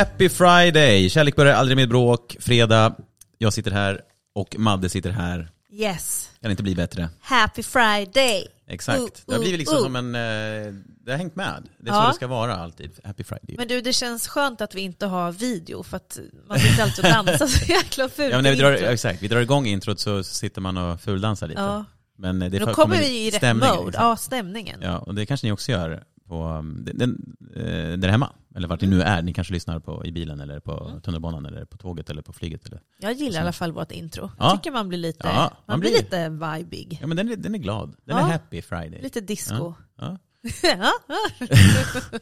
[0.00, 1.10] Happy Friday!
[1.10, 2.36] Kärlek börjar aldrig med bråk.
[2.40, 2.94] Fredag,
[3.38, 4.00] jag sitter här
[4.34, 5.50] och Madde sitter här.
[5.72, 6.30] Yes.
[6.42, 7.08] Kan inte bli bättre.
[7.20, 8.46] Happy Friday.
[8.66, 9.00] Exakt.
[9.00, 9.86] Uh, det har blivit liksom uh, uh.
[9.86, 10.14] som en...
[10.14, 10.72] eh,
[11.04, 11.68] Det har hängt med.
[11.78, 12.08] Det är så Ja.
[12.08, 12.90] det ska vara alltid.
[13.04, 13.56] Happy Friday.
[13.56, 17.04] Men du, det känns skönt att vi inte har video för att man sitter alltid
[17.04, 20.00] och dansar så jäkla fult ja, men när vi drar, exakt, vi drar igång introt
[20.00, 21.60] så sitter man och fuldansar lite.
[21.60, 21.84] Ja.
[22.18, 23.98] Men eh, det Då kommer vi i rätt mode.
[23.98, 24.80] Ja, stämningen.
[24.82, 28.32] Ja, och det kanske ni också gör på um, den, eh, där hemma.
[28.54, 29.22] Eller vart ni nu är.
[29.22, 31.00] Ni kanske lyssnar på i bilen eller på Mm.
[31.00, 32.66] tunnelbanan eller på tåget eller på flyget.
[32.66, 32.80] Eller.
[33.00, 34.30] Jag gillar i alla fall vårt intro.
[34.38, 34.44] Ja.
[34.44, 36.98] Jag tycker man blir lite, Ja, man, man blir blir- lite vibig.
[37.00, 37.94] Ja men den är, den är glad.
[38.04, 38.26] Den Ja.
[38.28, 39.02] är happy Friday.
[39.02, 39.74] Lite disco.
[39.98, 40.18] Ja.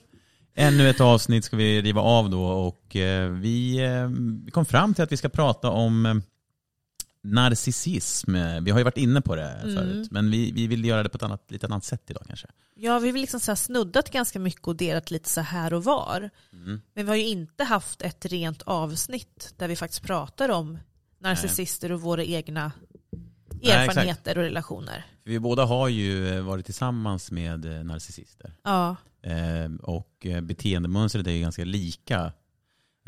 [0.54, 4.08] Ännu ett avsnitt ska vi riva av då och eh, vi, eh,
[4.44, 6.22] vi kom fram till att vi ska prata om
[7.22, 8.32] narcissism.
[8.62, 9.74] Vi har ju varit inne på det Mm.
[9.76, 12.46] förut, men vi, vi vill göra det på ett annat, lite annat sätt idag kanske.
[12.74, 16.30] ja, vi har liksom så snuddat ganska mycket och delat lite så här och var.
[16.52, 16.80] Mm.
[16.94, 20.78] Men vi har ju inte haft ett rent avsnitt där vi faktiskt pratar om
[21.18, 22.72] narcissister och våra egna
[23.62, 25.04] Nej, erfarenheter och relationer.
[25.24, 28.52] Vi båda har ju varit tillsammans med eh, narcissister.
[28.64, 32.32] Ja, Eh, och eh, beteendemönstret är ju ganska lika,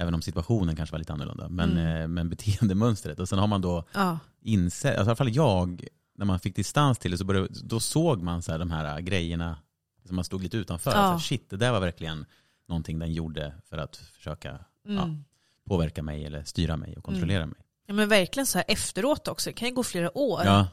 [0.00, 1.48] även om situationen kanske var lite annorlunda.
[1.48, 2.02] Men, Mm.
[2.02, 3.18] eh, men beteendemönstret.
[3.20, 5.84] Och sen har man då ja, insett, alltså i alla fall jag,
[6.18, 9.00] när man fick distans till det så började, då såg man så här, de här
[9.00, 9.58] grejerna
[10.06, 10.90] som man stod lite utanför.
[10.90, 10.96] Ja.
[10.96, 12.24] Så här, shit, det där var verkligen
[12.68, 15.24] någonting den gjorde för att försöka ja, mm.
[15.68, 17.58] påverka mig eller styra mig och kontrollera mig.
[17.86, 19.50] ja men verkligen så här efteråt också.
[19.50, 20.68] Det kan ju gå flera år Ja,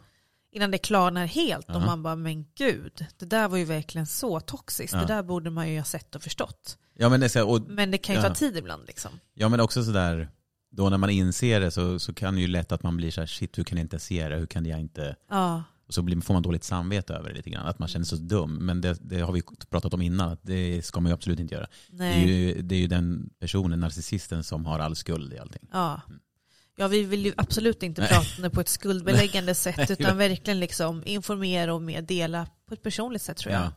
[0.51, 1.79] innan det klarnar helt och Ja.
[1.85, 4.93] man bara, men gud, det där var ju verkligen så toxiskt.
[4.93, 4.99] Ja.
[4.99, 6.77] Det där borde man ju ha sett och förstått.
[6.97, 8.27] Ja, men det så och, Men det kan ju Ja.
[8.27, 9.11] ta tid ibland liksom.
[9.33, 10.29] ja men också sådär,
[10.71, 13.21] då när man inser det så, så kan det ju lätt att man blir så
[13.21, 16.01] här, shit hur kan jag inte se det, hur kan jag inte Ja, Och så
[16.01, 18.53] blir, får man dåligt samvete över det lite grann, att man känner sig så dum.
[18.53, 21.53] Men det, det har vi pratat om innan, att det ska man ju absolut inte
[21.55, 21.67] göra.
[21.89, 22.29] Det är, nej.
[22.29, 25.67] ju, det är ju den personen, narcissisten, som har all skuld i allting.
[25.71, 26.01] Ja.
[26.77, 28.09] ja, vi vill ju absolut inte Nej.
[28.09, 29.87] prata på ett skuldbeläggande sätt Nej.
[29.89, 33.61] utan verkligen liksom informera och mer dela på ett personligt sätt tror jag.
[33.63, 33.71] Ja.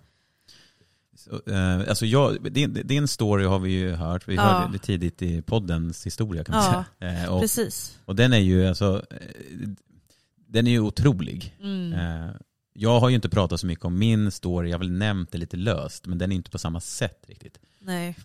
[1.46, 4.42] Eh, alltså jag, din, din story har vi ju hört, vi Ja.
[4.42, 7.22] hörde det tidigt i poddens historia kan man Ja, säga.
[7.24, 7.98] Eh, och, Precis.
[8.04, 9.68] och den är ju alltså, eh,
[10.48, 11.56] den är ju otrolig.
[11.62, 11.94] Mm.
[12.72, 15.38] Jag har ju inte pratat så mycket om min story, jag har väl nämnt det
[15.38, 17.58] lite löst, men den är inte på samma sätt riktigt.
[17.80, 18.16] Nej.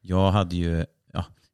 [0.00, 0.86] Jag hade ju,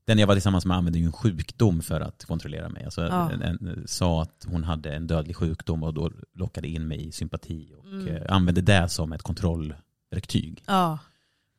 [0.09, 2.85] den jag var tillsammans med använde ju en sjukdom för att kontrollera mig.
[2.85, 3.31] Alltså, Ja.
[3.33, 7.13] en, en, sa att hon hade en dödlig sjukdom och då lockade in mig i
[7.13, 8.07] sympati och Mm.
[8.09, 10.63] eh, använde det som ett kontrollverktyg.
[10.67, 10.99] Ja,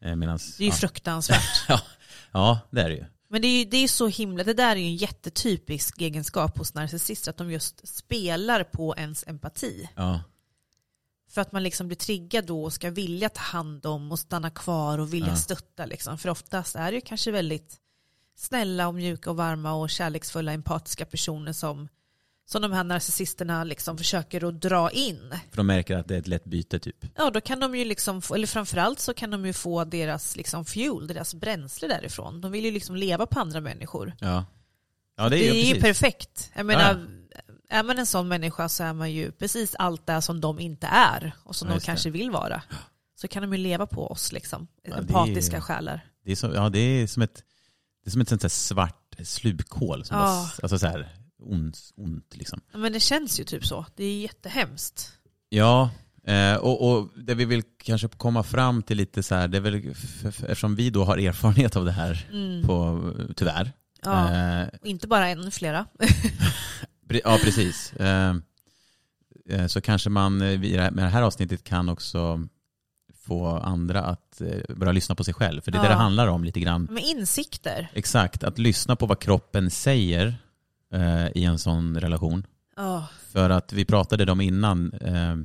[0.02, 1.70] Eh, medans, det är ju ja, fruktansvärt.
[2.32, 3.06] ja, det är det ju.
[3.30, 6.58] Men det är ju det är så himla, det där är ju en jättetypisk egenskap
[6.58, 9.90] hos narcissister, att de just spelar på ens empati.
[9.96, 10.22] Ja,
[11.32, 14.50] För att man liksom blir triggad då och ska vilja ta hand om och stanna
[14.50, 15.36] kvar och vilja Ja.
[15.36, 15.86] stötta.
[15.86, 16.18] Liksom.
[16.18, 17.78] För oftast är det ju kanske väldigt
[18.40, 21.88] snälla och mjuka och varma och kärleksfulla empatiska personer som,
[22.46, 25.34] som de här narcissisterna liksom försöker att dra in.
[25.50, 27.06] för de märker att det är ett lätt byte typ.
[27.16, 30.36] Ja, då kan de ju liksom, få, eller framförallt så kan de ju få deras
[30.36, 32.42] liksom fuel, deras bränsle därifrån.
[32.42, 34.14] De vill ju liksom leva på andra människor.
[34.20, 34.46] Ja,
[35.18, 36.52] ja det är, Det ju är ju perfekt.
[36.56, 37.08] Jag menar,
[37.70, 40.88] är man en sån människa så är man ju precis allt det som de inte
[40.88, 41.92] är och som Ja, de just det.
[41.92, 42.62] kanske vill vara.
[43.22, 46.06] Så kan de ju leva på oss liksom, Ja, det är- empatiska själar.
[46.26, 47.44] Det är, så, ja, det är som ett,
[48.04, 50.06] det är som ett sånt svart slukhål.
[50.06, 50.24] Som Ja.
[50.24, 51.10] bara, alltså så här,
[51.44, 52.62] ont, ont liksom.
[52.74, 53.86] Men det känns ju typ så.
[53.96, 55.12] Det är jättehemskt.
[55.50, 55.92] Ja,
[56.28, 59.62] eh, och, och det vi vill kanske komma fram till lite så här, det är
[59.62, 62.68] väl, eftersom vi då har erfarenhet av det här, Mm.
[62.68, 63.72] på, tyvärr.
[64.02, 64.34] Ja.
[64.62, 65.86] Eh, inte bara en, flera.
[67.24, 67.94] ja, precis.
[67.94, 68.36] Eh,
[69.50, 72.48] eh, så kanske man eh, med det här avsnittet kan också
[73.30, 75.62] få andra att eh, börja lyssna på sig själv.
[75.62, 75.94] För det är det Ja.
[75.94, 76.88] det handlar om lite grann.
[76.92, 77.88] Med insikter.
[77.94, 80.36] Exakt, att lyssna på vad kroppen säger
[80.94, 82.46] eh, i en sån relation.
[82.76, 83.08] Ja.
[83.32, 85.36] För att vi pratade om innan, eh,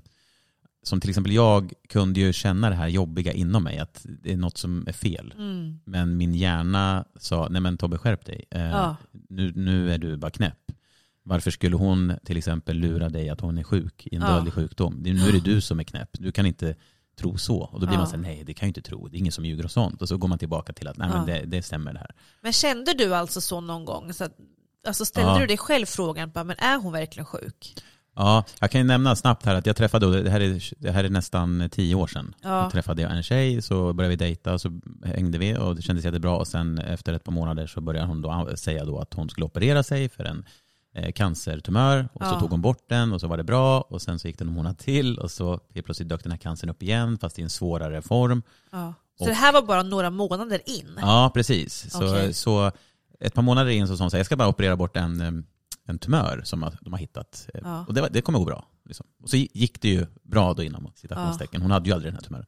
[0.83, 4.37] som till exempel jag kunde ju känna det här jobbiga inom mig, att det är
[4.37, 5.35] något som är fel.
[5.39, 5.81] Mm.
[5.85, 8.97] Men min hjärna sa, nej men Tobbe skärp dig, eh, Ja.
[9.29, 10.59] nu, nu är du bara knäpp.
[11.27, 14.29] Varför skulle hon till exempel lura dig att hon är sjuk i en Ja.
[14.35, 14.97] dödlig sjukdom?
[15.03, 16.75] Det- Nu är det du som är knäpp, du kan inte
[17.17, 17.59] tro så.
[17.63, 17.99] Och då blir Ja.
[17.99, 19.71] man så här, nej det kan jag inte tro, det är ingen som ljuger och
[19.71, 20.03] sånt.
[20.03, 22.11] Och så går man tillbaka till att, nej men det, det stämmer det här.
[22.43, 24.13] Men kände du alltså så någon gång?
[24.13, 24.33] Så att,
[24.87, 27.75] alltså ställde du dig själv frågan, bara, men är hon verkligen sjuk?
[28.17, 31.05] Ja, jag kan ju nämna snabbt här att jag träffade, det här är, det här
[31.05, 32.35] är nästan tio år sedan.
[32.43, 32.63] Ja.
[32.65, 36.05] Då träffade jag en tjej, så började vi dejta så hängde vi och det kändes
[36.05, 36.37] jättebra.
[36.37, 39.47] Och sen efter ett par månader så började hon då säga då att hon skulle
[39.47, 40.45] operera sig för en
[40.95, 42.09] eh, cancertumör.
[42.13, 42.41] Och så Ja.
[42.41, 43.81] tog hon bort den och så var det bra.
[43.81, 46.39] Och sen så gick det en månad till och så helt plötsligt dök den här
[46.39, 48.43] cancern upp igen fast i en svårare form.
[48.73, 48.95] Ja.
[49.19, 50.99] Så Och- det här var bara några månader in?
[51.01, 51.91] Ja, precis.
[51.91, 52.35] Så, Okej.
[52.35, 52.73] så
[53.21, 55.21] ett par månader in så sa hon så här, jag ska bara operera bort en,
[55.21, 55.33] eh,
[55.87, 57.49] en tumör som de har hittat.
[57.63, 57.85] Ja.
[57.89, 58.67] Och det, var- det kommer gå bra.
[58.85, 59.07] Liksom.
[59.23, 61.63] Och så gick det ju bra då inom citationstecken.
[61.63, 62.47] Hon hade ju aldrig den här tumören.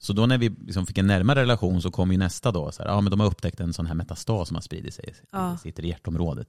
[0.00, 2.82] Så då när vi liksom fick en närmare relation så kom ju nästa då, så
[2.82, 5.58] här, ja men de har upptäckt en sån här metastas som har spridit sig, Ja.
[5.64, 6.48] i hjärtområdet.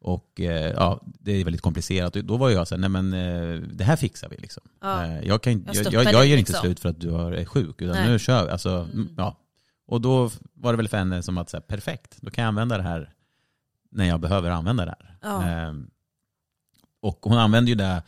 [0.00, 2.12] Och eh, ja, det är väldigt komplicerat.
[2.12, 4.62] Då var jag så här, nej men eh, det här fixar vi liksom.
[4.80, 5.04] Ja.
[5.06, 6.60] Eh, Jag, kan, Jag jag, jag, jag gör inte liksom.
[6.60, 8.08] slut för att du är sjuk, utan Nej.
[8.08, 8.50] nu kör vi.
[8.50, 8.90] Alltså, Mm.
[8.92, 9.14] mm.
[9.16, 9.36] ja.
[9.86, 12.48] Och då var det väl för henne som att, så här, perfekt, då kan jag
[12.48, 13.12] använda det här
[13.90, 15.16] när jag behöver använda det här.
[15.22, 15.42] Ja.
[15.42, 15.90] Ehm,
[17.00, 18.02] och hon använde ju det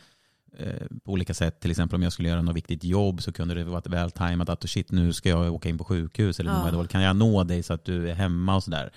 [0.57, 1.59] eh, på olika sätt.
[1.59, 4.49] Till exempel om jag skulle göra något viktigt jobb så kunde det vara väl tajmat
[4.49, 6.71] att shit nu ska jag åka in på sjukhus eller Ja.
[6.71, 6.91] dåligt.
[6.91, 8.91] kan jag nå dig så att du är hemma och sådär.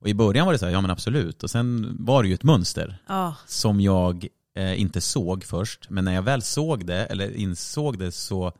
[0.00, 1.42] Och i början var det så här, ja men absolut.
[1.42, 3.34] Och sen var det ju ett mönster Ja.
[3.46, 5.90] som jag eh, inte såg först.
[5.90, 8.52] Men när jag väl såg det, eller insåg det så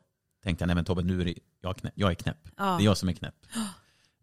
[0.45, 2.49] tänkte jag, nej men Tobbe nu är det, jag, knä, jag är knäpp.
[2.57, 2.65] Ja.
[2.65, 3.35] Det är jag som är knäpp.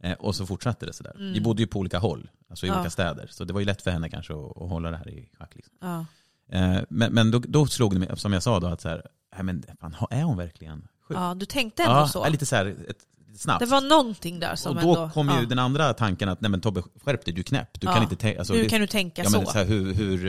[0.04, 1.16] Eh, och så fortsatte det sådär.
[1.16, 1.34] Mm.
[1.34, 2.76] Vi bodde ju på olika håll, alltså i Ja.
[2.76, 3.28] olika städer.
[3.32, 5.56] Så det var ju lätt för henne kanske att, att hålla det här i schack.
[5.56, 6.06] Liksom.
[6.52, 9.08] Eh, men men då, då slog det mig, som jag sa då, att så här,
[9.36, 11.18] nej, men fan, är hon verkligen sjuk?
[11.18, 12.30] ja, du tänkte ändå ja, så?
[12.30, 12.98] lite så här, ett,
[13.38, 13.60] snabbt.
[13.60, 15.10] Det var någonting där som och då ändå...
[15.14, 15.46] kom ju ja.
[15.46, 17.80] den andra tanken att, nej men Tobbe, skärp dig, du är knäpp.
[17.80, 17.94] Du Ja.
[17.94, 19.38] kan inte tänka, alltså, Hur kan du tänka ja, så?
[19.38, 20.26] men, så här, hur, hur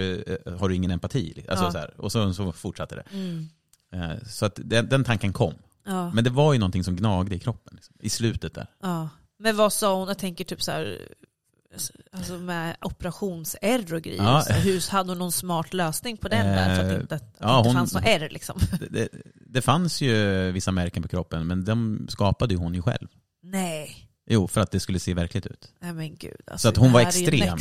[0.47, 1.45] eh, har du ingen empati?
[1.49, 1.73] Alltså, Ja.
[1.73, 3.05] så här, och så, så fortsatte det.
[3.13, 3.49] Mm.
[3.93, 5.55] Eh, så att den, den tanken kom.
[6.15, 8.67] Men det var ju någonting som gnagde i kroppen, liksom, i slutet där.
[9.39, 10.09] Men vad sa hon?
[10.09, 10.99] Jag tänker typ så här...
[12.13, 14.23] Alltså med operations-R och grejer.
[14.23, 14.43] Ja.
[14.43, 16.75] Så hur hade hon någon smart lösning på den där?
[16.77, 18.61] Så att det inte, att det ja, inte hon- fanns något R liksom.
[18.91, 23.09] Det, det, fanns ju vissa märken på kroppen, men de skapade ju hon ju själv.
[23.43, 24.05] Nej.
[24.31, 25.73] Jo, för att det skulle se verkligt ut.
[25.81, 26.37] Nej men gud.
[26.47, 27.53] Alltså, Så att hon var extrem.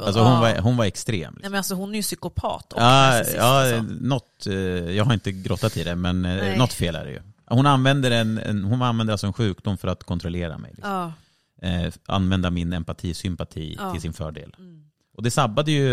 [0.00, 1.20] Alltså hon, var, hon var extrem.
[1.20, 1.50] Nej Liksom.
[1.52, 3.82] men alltså hon är ju psykopat och Ja, ja alltså.
[4.00, 4.54] något, eh,
[4.96, 6.58] jag har inte grottat i det, men eh, Nej.
[6.58, 7.20] något fel är det ju.
[7.46, 10.70] Hon använder, en, en, hon använder alltså en sjukdom för att kontrollera mig.
[10.74, 10.92] Liksom.
[10.92, 11.12] Ja.
[11.62, 13.92] Eh, använda min empati, sympati Ja.
[13.92, 14.54] till sin fördel.
[14.58, 14.82] Mm.
[15.16, 15.86] Och det sabbade ju,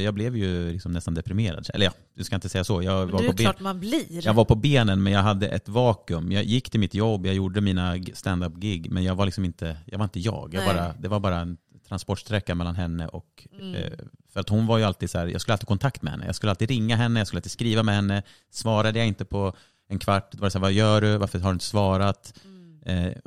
[0.00, 1.70] jag blev ju liksom nästan deprimerad.
[1.74, 2.82] Eller ja, du ska inte säga så.
[2.82, 4.26] Jag Men var, det är på ju ben, klart man blir.
[4.26, 6.32] jag var på benen men jag hade ett vakuum.
[6.32, 9.98] Jag gick till mitt jobb, jag gjorde mina stand-up-gig men jag var liksom inte jag.
[9.98, 10.54] Var inte jag.
[10.54, 11.56] jag bara, det var bara en
[11.88, 13.48] transportsträcka mellan henne och...
[13.60, 13.74] Mm.
[13.74, 13.92] Eh,
[14.32, 16.26] för att hon var ju alltid så här, jag skulle alltid ha kontakt med henne.
[16.26, 18.22] Jag skulle alltid ringa henne, jag skulle alltid skriva med henne.
[18.50, 19.56] Svarade jag inte på
[19.88, 21.16] en kvart, var det så här, vad gör du?
[21.16, 22.34] Varför har du inte svarat?
[22.44, 22.51] Och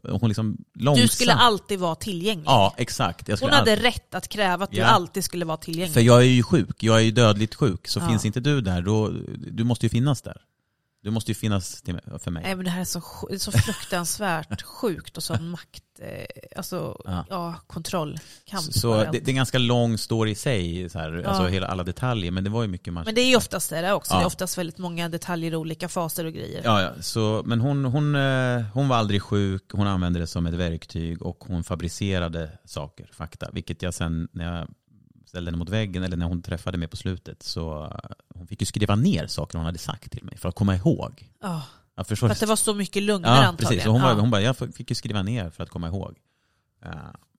[0.04, 0.98] hon liksom långsamt...
[0.98, 1.02] Mm.
[1.02, 2.46] Du skulle alltid vara tillgänglig.
[2.46, 3.28] Ja, exakt.
[3.28, 3.82] Hon hade alltid...
[3.82, 4.86] rätt att kräva att du Ja.
[4.86, 5.94] alltid skulle vara tillgänglig.
[5.94, 7.88] För jag är ju sjuk, jag är ju dödligt sjuk.
[7.88, 8.08] Så Ja.
[8.10, 9.10] finns inte du där, då,
[9.52, 10.38] du måste ju finnas där.
[11.06, 12.44] Du måste ju finnas till, för mig.
[12.44, 13.02] Nej men det här är så,
[13.38, 13.52] så
[13.92, 16.26] fruktansvärt sjukt och så makt, eh,
[16.58, 17.26] alltså Ja.
[17.30, 18.64] ja, kontrollkamp.
[18.64, 21.30] Så, så det, det är en ganska lång story i sig, så här, Ja.
[21.30, 23.04] alltså hela alla detaljer, men det var ju mycket man...
[23.06, 24.18] Men det är ju oftast det också, Ja.
[24.18, 26.62] det är oftast väldigt många detaljer i olika faser och grejer.
[26.64, 26.92] Ja, ja.
[27.02, 31.22] Så, men hon, hon, eh, hon var aldrig sjuk, hon använde det som ett verktyg
[31.22, 33.50] och hon fabricerade saker, fakta.
[33.54, 34.68] Vilket jag sen när jag
[35.36, 38.62] ställde henne mot väggen, eller när hon träffade mig på slutet, så eh, hon fick
[38.62, 41.32] ju skriva ner saker hon hade sagt till mig för att komma ihåg.
[41.42, 41.62] Ja,
[41.96, 43.70] Jag förstår för att det var så mycket lugnare Ja, antagligen.
[43.70, 43.84] precis.
[43.84, 44.08] Så hon, ja.
[44.08, 46.18] bara, hon bara, jag fick ju skriva ner för att komma ihåg.
[46.82, 46.92] Ja.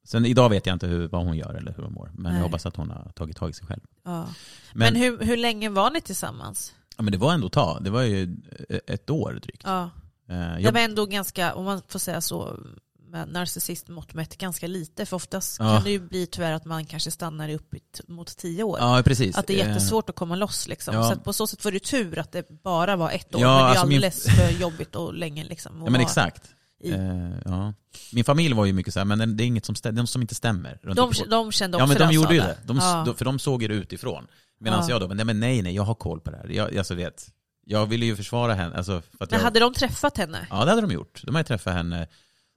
[0.05, 2.11] Sen idag vet jag inte hur, vad hon gör eller hur hon mår.
[2.15, 2.35] Men Nej.
[2.41, 3.81] jag hoppas att hon har tagit tag i sig själv.
[4.05, 4.23] Ja.
[4.23, 6.75] Men, Men, hur, hur länge var ni tillsammans?
[6.97, 7.81] ja, men det var ändå ta.
[7.81, 8.37] Det var ju
[8.87, 9.63] ett år drygt.
[9.65, 9.83] Ja.
[10.29, 12.59] Eh, Det Jag, var ändå ganska, om man får säga så,
[13.09, 15.07] med narcissist mått mätt, ganska lite.
[15.07, 15.65] För oftast Ja.
[15.77, 17.75] kan det ju bli tyvärr att man kanske stannar upp
[18.09, 18.79] mot tio år.
[18.81, 19.37] ja, precis.
[19.37, 20.69] Att det är Eh, jättesvårt att komma loss.
[20.69, 20.95] Liksom.
[20.95, 21.11] ja.
[21.15, 23.41] Så på så sätt var det tur att det bara var ett år.
[23.41, 25.45] Ja, men det är alltså min- alldeles för jobbigt och länge.
[25.45, 26.43] Liksom, att Ja men exakt.
[26.83, 26.91] i.
[26.91, 27.73] Eh, ja.
[28.13, 30.23] Min familj var ju mycket så här, men det är inget som, stä- de som
[30.23, 30.79] inte stämmer.
[30.83, 32.57] De, de kände också ja men de gjorde ju det.
[32.65, 33.15] De, Ja.
[33.17, 34.27] för de såg det utifrån.
[34.61, 34.91] Medan Ja.
[35.01, 36.49] jag då, men nej, nej jag har koll på det här.
[36.49, 37.29] Jag, alltså, vet,
[37.67, 38.77] jag ville ju försvara henne.
[38.77, 40.47] Alltså, för Men jag, hade de träffat henne?
[40.51, 41.23] Ja det hade de gjort.
[41.25, 42.07] De hade träffat henne.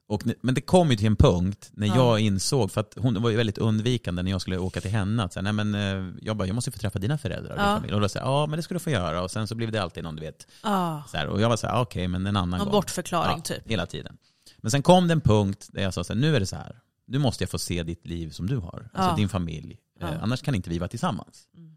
[0.10, 1.96] Och, men det kom ju till en punkt när Ja.
[1.96, 5.24] jag insåg, för att hon var ju väldigt undvikande när jag skulle åka till henne.
[5.24, 7.58] Att, så här, nej, men, eh, jag bara, jag måste få träffa dina föräldrar och
[7.58, 7.76] din Ja.
[7.76, 7.94] familj.
[7.94, 9.22] Och då sa ja men det ska du få göra.
[9.24, 10.48] Och sen så blev det alltid någon, du vet.
[10.64, 11.04] Ja.
[11.12, 12.72] Så här, och jag var så här, "Ah, okej men en annan Någon gång.
[12.72, 13.68] bortförklaring Ja, typ.
[13.68, 14.18] Hela tiden.
[14.58, 16.56] Men sen kom det en punkt där jag sa så här, nu är det så
[16.56, 16.80] här.
[17.08, 18.90] Nu måste jag få se ditt liv som du har.
[18.94, 19.78] Alltså din familj.
[20.02, 21.48] Eh, annars kan inte vi vara tillsammans.
[21.58, 21.76] Mm.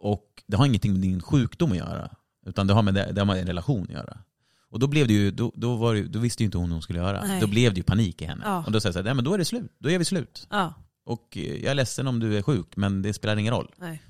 [0.00, 2.10] Och det har ingenting med din sjukdom att göra.
[2.46, 4.18] Utan det har med, det, det har med en relation att göra.
[4.70, 6.82] Och då, blev det ju, då, då, det, då visste ju inte hon hur hon
[6.82, 7.24] skulle göra.
[7.24, 7.40] Nej.
[7.40, 8.42] Då blev det ju panik i henne.
[8.44, 8.64] Ja.
[8.66, 9.72] Och då sa jag så här, nej men då är det slut.
[9.78, 10.46] Då är vi slut.
[10.50, 10.74] Ja.
[11.04, 13.70] Och eh, jag är ledsen om du är sjuk, men det spelar ingen roll.
[13.76, 14.02] Nej.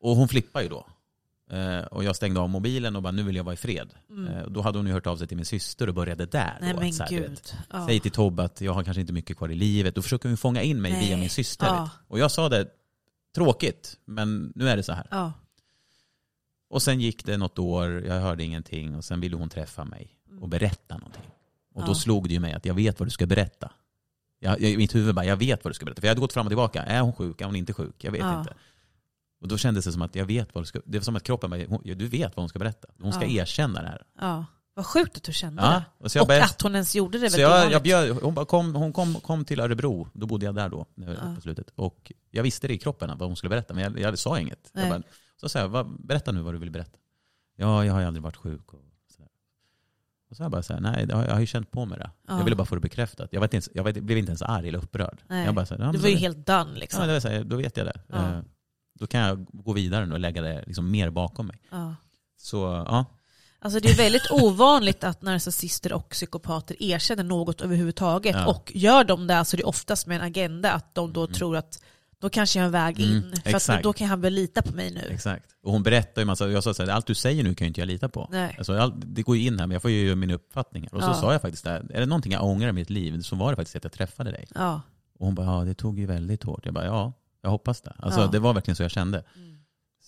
[0.00, 0.86] Och hon flippar ju då.
[1.50, 3.94] Eh, och jag stängde av mobilen och bara, nu vill jag vara i fred.
[4.10, 4.34] Mm.
[4.34, 6.58] Eh, då hade hon ju hört av sig till min syster och började där.
[6.60, 7.40] Nej då, men här, vet, gud.
[7.72, 7.86] Ja.
[7.86, 9.94] Säg till Tobbe att jag har kanske inte mycket kvar i livet.
[9.94, 11.08] Då försöker hon fånga in mig Nej.
[11.08, 11.88] via min syster.
[12.08, 12.68] Och jag sa det,
[13.34, 15.06] tråkigt, men nu är det så här.
[16.70, 20.16] Och sen gick det något år, jag hörde ingenting och sen ville hon träffa mig
[20.40, 21.30] och berätta någonting.
[21.74, 21.94] Och då Ja.
[21.94, 23.70] slog det ju mig att jag vet vad du ska berätta.
[24.38, 26.00] Jag, jag, mitt huvud bara, jag vet vad du ska berätta.
[26.00, 26.82] För jag hade gått fram och tillbaka.
[26.82, 27.40] Är hon sjuk?
[27.40, 28.04] Är hon inte sjuk?
[28.04, 28.38] Jag vet Ja.
[28.40, 28.54] inte.
[29.40, 30.80] Och då kändes det som att jag vet vad du ska...
[30.84, 32.88] Det var som att kroppen bara, hon, du vet vad hon ska berätta.
[33.00, 33.42] Hon ska Ja.
[33.42, 34.02] erkänna det här.
[34.20, 34.44] ja.
[34.76, 35.84] Vad sjukt att du kände Ja, det.
[36.04, 37.30] och så jag och att hon ens gjorde det.
[37.30, 40.54] Så jag, jag bjöd, hon, bara kom, hon kom, kom till Örebro, då bodde jag
[40.54, 41.34] där då Ja.
[41.34, 41.70] på slutet.
[41.74, 44.70] Och jag visste det i kroppen vad hon skulle berätta, men jag, jag sa inget.
[44.72, 44.88] Nej.
[44.88, 45.08] Jag bara,
[45.44, 46.98] så sa jag, vad, berätta nu vad du vill berätta.
[47.56, 48.72] Ja, jag har ju aldrig varit sjuk.
[48.72, 48.80] Och
[49.16, 49.28] så, där.
[50.30, 52.10] och så jag bara så här, nej har- jag har ju känt på mig det.
[52.28, 52.36] Ja.
[52.38, 53.28] Jag ville bara få det bekräftat.
[53.32, 55.22] Jag, inte ens, jag blev inte ens arg eller upprörd.
[55.28, 55.44] Nej.
[55.44, 57.00] Jag bara, så här, ja, Du var ju helt done liksom.
[57.00, 58.00] Ja, det var så här, då vet jag det.
[58.08, 58.32] Ja.
[58.32, 58.40] Eh,
[58.94, 61.60] Då kan jag gå vidare nu och lägga det liksom mer bakom mig.
[61.70, 61.94] Ja.
[62.36, 62.56] Så
[62.88, 63.04] ja,
[63.58, 68.36] Alltså det är väldigt ovanligt att narcissister och psykopater erkänner något överhuvudtaget.
[68.36, 68.46] Ja.
[68.46, 71.56] Och gör de det så är det oftast med en agenda att de då tror
[71.56, 71.82] att
[72.24, 73.10] då kanske jag har en väg in.
[73.44, 75.08] Mm, för då kan han väl lita på mig nu.
[75.10, 75.46] exakt.
[75.62, 77.68] Och hon berättar ju massa, jag sa så här, allt du säger nu kan ju
[77.68, 78.28] inte jag lita på.
[78.32, 78.54] Nej.
[78.58, 80.94] Alltså, all, det går ju in här, men jag får ju göra mina uppfattningar.
[80.94, 81.14] Och så Ja.
[81.14, 83.76] sa jag faktiskt är det någonting jag ångrar i mitt liv så var det faktiskt
[83.76, 84.46] att jag träffade dig.
[84.54, 84.80] Ja.
[85.18, 86.60] Och hon bara, ja det tog ju väldigt hårt.
[86.64, 87.12] Jag bara, ja,
[87.42, 87.92] jag hoppas det.
[87.98, 88.26] Alltså Ja.
[88.26, 89.24] det var verkligen så jag kände.
[89.36, 89.53] Mm.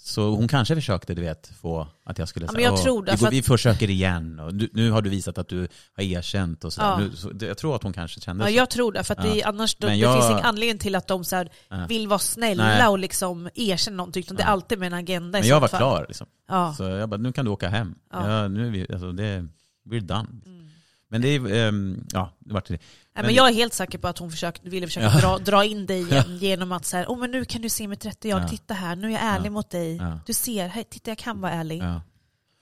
[0.07, 2.83] Så hon kanske försökte, du vet, få att jag skulle Ja, säga, men jag "Åh,
[2.83, 4.41] tror det, vi, går, vi försöker igen.
[4.41, 6.89] Och du, nu har du visat att du har erkänt och sådär.
[6.89, 6.99] Ja.
[6.99, 8.57] Nu, så, jag tror att hon kanske kände Ja, så.
[8.57, 9.05] jag tror det.
[9.05, 11.37] För att det, annars då, Men det jag- finns ingen anledning till att de så
[11.37, 11.87] här Ja.
[11.89, 12.89] vill vara snälla Nej.
[12.89, 14.21] och liksom erkänna någonting.
[14.21, 14.51] Utan det är Ja.
[14.53, 15.79] alltid med en agenda Men jag så var fall.
[15.81, 16.27] klar liksom.
[16.49, 16.75] Ja.
[16.77, 17.95] Så jag bara, nu kan du åka hem.
[18.13, 18.31] Ja.
[18.43, 18.49] Ja.
[18.49, 19.49] nu är vi, alltså det,
[19.91, 20.29] we're done.
[20.47, 20.71] Mm.
[21.09, 22.79] Men det är, ehm, ja, det vart det.
[23.15, 25.21] Men- men jag är helt säker på att hon försökte, ville försöka Ja.
[25.21, 28.01] dra, dra in dig igen genom att säga, oh, men nu kan du se med
[28.01, 28.49] 30 år, Ja.
[28.49, 30.01] titta här, nu är jag ärlig mot dig.
[30.27, 31.83] Du ser, här, titta jag kan vara ärlig.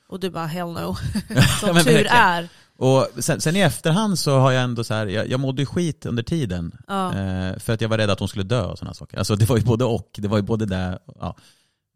[0.08, 0.94] Och du bara, hell no.
[1.60, 2.06] Som men tur verkligen.
[2.16, 2.48] är.
[2.76, 6.06] Och sen, sen i efterhand så har jag ändå så här, jag, jag mådde skit
[6.06, 6.72] under tiden.
[6.88, 9.18] Eh, för att jag var rädd att hon skulle dö och sådana saker.
[9.18, 10.10] Alltså det var ju både och.
[10.18, 11.36] Det var ju både det, ja.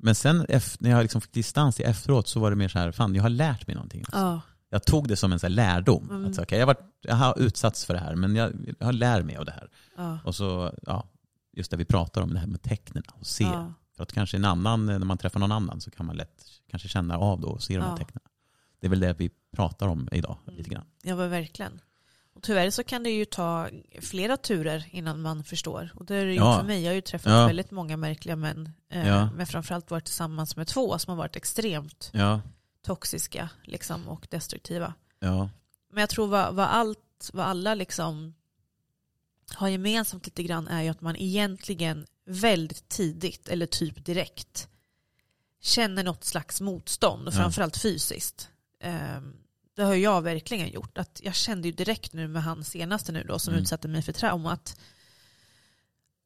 [0.02, 2.78] Men sen efter, när jag liksom fick distans till efteråt så var det mer så
[2.78, 4.04] här, fan jag har lärt mig någonting.
[4.12, 4.40] Ja.
[4.70, 6.10] Jag tog det som en så lärdom.
[6.10, 6.26] Mm.
[6.26, 8.86] Att, så, okay, jag, har varit, jag har utsatts för det här men jag, jag
[8.86, 9.68] har lärt mig av det här.
[9.96, 10.18] Ja.
[10.24, 11.08] Och så, ja,
[11.52, 13.44] just det vi pratar om, det här med tecknen och se.
[13.44, 13.72] Ja.
[13.96, 16.88] För att kanske en annan, när man träffar någon annan så kan man lätt kanske
[16.88, 17.96] känna av då och se de här Ja.
[17.96, 18.22] tecknen.
[18.80, 20.56] Det är väl det vi pratar om idag Mm.
[20.58, 20.84] lite grann.
[21.02, 21.80] ja, verkligen.
[22.34, 23.68] Och tyvärr så kan det ju ta
[24.00, 25.90] flera turer innan man förstår.
[25.94, 26.82] Och det är det ju för mig.
[26.82, 28.70] Jag har ju träffat väldigt många märkliga män.
[28.90, 29.28] Eh, Ja.
[29.36, 32.10] Men framförallt varit tillsammans med två som har varit extremt
[32.88, 34.94] toxiska liksom, och destruktiva.
[35.18, 35.50] ja,
[35.92, 38.34] Men jag tror vad, vad, allt, vad alla liksom
[39.54, 44.68] har gemensamt lite grann är ju att man egentligen väldigt tidigt eller typ direkt
[45.60, 47.38] känner något slags motstånd och Ja.
[47.38, 48.48] framförallt fysiskt.
[48.80, 49.36] Ehm,
[49.76, 50.98] Det har jag verkligen gjort.
[50.98, 53.62] Att jag kände ju direkt nu med han senaste nu då som Mm.
[53.62, 54.80] utsatte mig för trauma att,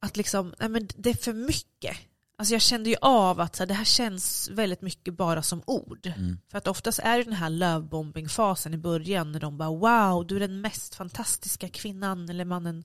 [0.01, 1.97] att liksom, nej men det är för mycket.
[2.43, 5.63] Alltså jag kände ju av att så här, det här känns väldigt mycket bara som
[5.67, 6.07] ord.
[6.07, 10.27] mm, För att oftast är det den här lovebombing-fasen i början när de bara wow,
[10.27, 12.85] du är den mest fantastiska kvinnan eller mannen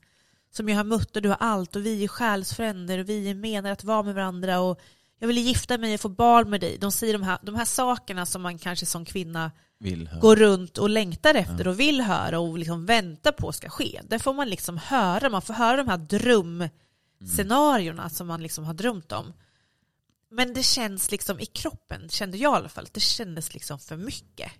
[0.51, 3.71] som jag har mött och du har allt och vi är själsfränder och vi menar
[3.71, 4.79] att vara med varandra och
[5.19, 6.77] jag vill gifta mig och få barn med dig.
[6.77, 9.51] De säger de här, de här sakerna som man kanske som kvinna
[10.21, 14.01] går runt och längtar efter och vill höra och liksom väntar på ska ske.
[14.07, 18.73] Där får man liksom höra, man får höra de här drömscenarierna som man liksom har
[18.73, 19.33] drömt om.
[20.29, 23.97] Men det känns liksom i kroppen, kände jag i alla fall, det kändes liksom för
[23.97, 24.51] mycket.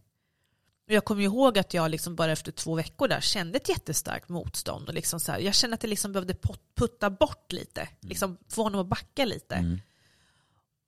[0.88, 4.30] Och jag kommer ihåg att jag liksom bara efter två veckor där kände ett jättestarkt
[4.30, 4.88] motstånd.
[4.88, 6.36] Och liksom så här, jag kände att det liksom behövde
[6.76, 9.56] putta bort lite, liksom få honom att backa lite.
[9.56, 9.80] Mm.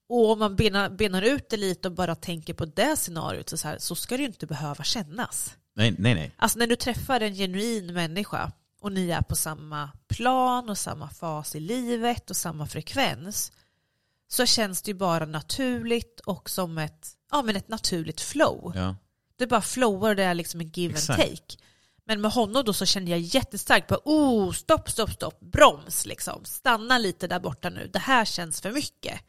[0.09, 3.57] Och om man benar, benar ut det lite och bara tänker på det scenariot så,
[3.57, 5.55] så, här, så ska det ju inte behöva kännas.
[5.75, 6.31] Nej, nej, nej.
[6.37, 11.09] Alltså när du träffar en genuin människa och ni är på samma plan och samma
[11.09, 13.51] fas i livet och samma frekvens
[14.31, 18.71] så känns det ju bara naturligt och som ett, ja, men ett naturligt flow.
[18.75, 18.95] Ja.
[19.37, 21.19] Det bara flowar och det är liksom en give Exakt.
[21.19, 21.63] and take.
[22.05, 26.45] Men med honom då så kände jag jättestarkt på oh, stopp, stopp, stopp, broms liksom.
[26.45, 29.21] Stanna lite där borta nu, det här känns för mycket.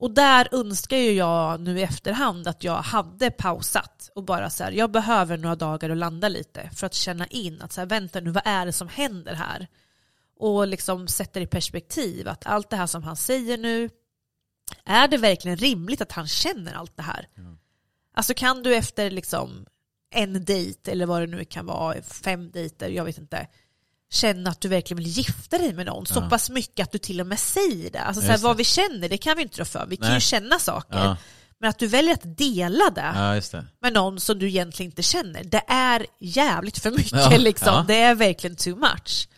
[0.00, 4.64] Och där önskar ju jag nu i efterhand att jag hade pausat och bara så
[4.64, 7.86] här, jag behöver några dagar att landa lite för att känna in att så här,
[7.86, 9.68] vänta nu, vad är det som händer här?
[10.38, 13.90] Och liksom sätta det i perspektiv att allt det här som han säger nu,
[14.84, 17.28] är det verkligen rimligt att han känner allt det här?
[18.14, 19.66] Alltså kan du efter liksom
[20.14, 23.46] en dejt eller vad det nu kan vara, fem dejter, jag vet inte,
[24.10, 26.28] känna att du verkligen vill gifta dig med någon så Ja.
[26.28, 28.00] pass mycket att du till och med säger det.
[28.00, 29.86] Alltså så här, vad vi känner, det kan vi inte rå för.
[29.86, 30.20] Vi kan ju Nej.
[30.20, 30.98] känna saker.
[30.98, 31.16] Ja.
[31.58, 33.66] Men att du väljer att dela det ja, det.
[33.80, 37.40] med någon som du egentligen inte känner, det är jävligt för mycket.
[37.40, 37.84] Liksom.
[37.86, 39.28] Det är verkligen too much.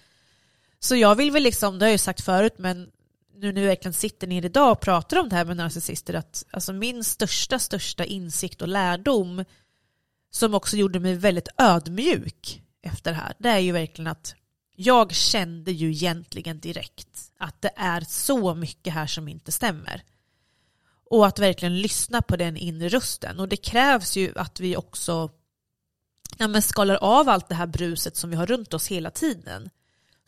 [0.80, 2.90] Så jag vill väl liksom, det har jag ju sagt förut, men
[3.34, 6.44] nu när vi verkligen sitter ner idag och pratar om det här med narcissister, att
[6.50, 9.44] alltså min största, största insikt och lärdom
[10.30, 14.34] som också gjorde mig väldigt ödmjuk efter det här, det är ju verkligen att
[14.80, 20.02] jag kände ju egentligen direkt att det är så mycket här som inte stämmer.
[21.10, 23.40] Och att verkligen lyssna på den inre rösten.
[23.40, 25.30] Och det krävs ju att vi också
[26.38, 29.70] ja, men skalar av allt det här bruset som vi har runt oss hela tiden.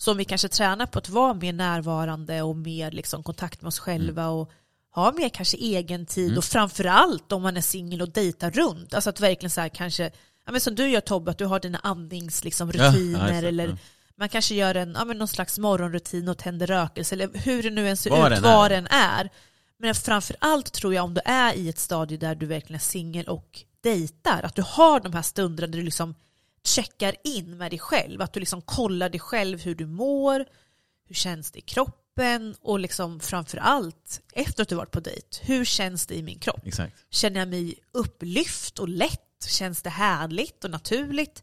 [0.02, 3.68] Så om vi kanske tränar på att vara mer närvarande och mer liksom kontakt med
[3.68, 4.50] oss själva och
[4.94, 8.94] ha mer kanske egen tid och framförallt om man är singel och dejtar runt.
[8.94, 10.10] Alltså att verkligen så här kanske,
[10.46, 13.42] ja, men som du gör Tobbe, att du har dina andningsrutiner liksom, Ja, ja, rutiner
[13.42, 13.76] det, eller ja.
[14.16, 17.70] man kanske gör en, ja, men någon slags morgonrutin och tänder rökelse eller hur det
[17.70, 19.30] nu än ser Vad ut, vad den är.
[19.78, 22.84] Men framför allt tror jag om du är i ett stadie där du verkligen är
[22.84, 26.14] singel och dejtar, att du har de här stunderna där du liksom
[26.64, 30.44] checkar in med dig själv, att du liksom kollar dig själv hur du mår,
[31.08, 35.38] hur känns det i kroppen och liksom framför allt efter att du varit på dejt,
[35.42, 36.66] hur känns det i min kropp?
[36.66, 36.96] Exakt.
[37.10, 39.46] Känner jag mig upplyft och lätt?
[39.48, 41.42] Känns det härligt och naturligt?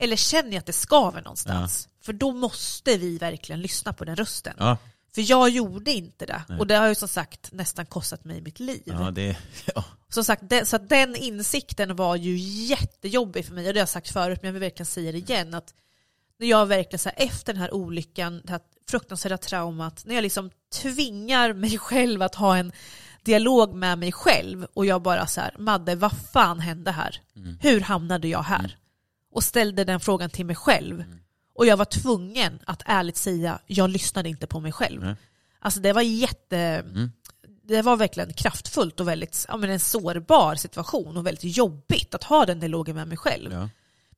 [0.00, 1.88] Eller känner jag att det skaver någonstans?
[2.00, 4.54] För då måste vi verkligen lyssna på den rösten.
[4.58, 4.78] Ja,
[5.14, 6.42] För jag gjorde inte det.
[6.48, 6.58] Nej.
[6.58, 8.82] Och det har ju som sagt nästan kostat mig mitt liv.
[8.84, 9.36] ja, det,
[9.74, 9.84] ja.
[10.08, 13.68] Som sagt, det, så den insikten var ju jättejobbig för mig.
[13.68, 15.54] Och det har jag sagt förut, men jag vill verkligen säga det igen.
[15.54, 15.74] Att
[16.38, 20.22] när jag verkligen så här, efter den här olyckan, det här fruktansvärda traumat, när jag
[20.22, 22.72] liksom tvingar mig själv att ha en
[23.22, 27.20] dialog med mig själv och jag bara så här, Madde, vad fan hände här?
[27.60, 28.76] Hur hamnade jag här?
[29.32, 31.04] Och ställde den frågan till mig själv.
[31.54, 35.04] Och jag var tvungen att ärligt säga, jag lyssnade inte på mig själv.
[35.04, 35.14] Nej.
[35.58, 36.84] Alltså det var jätte...
[37.66, 42.24] Det var verkligen kraftfullt och väldigt ja, men en sårbar situation och väldigt jobbigt att
[42.24, 43.52] ha den dialogen med mig själv.
[43.52, 43.68] Ja.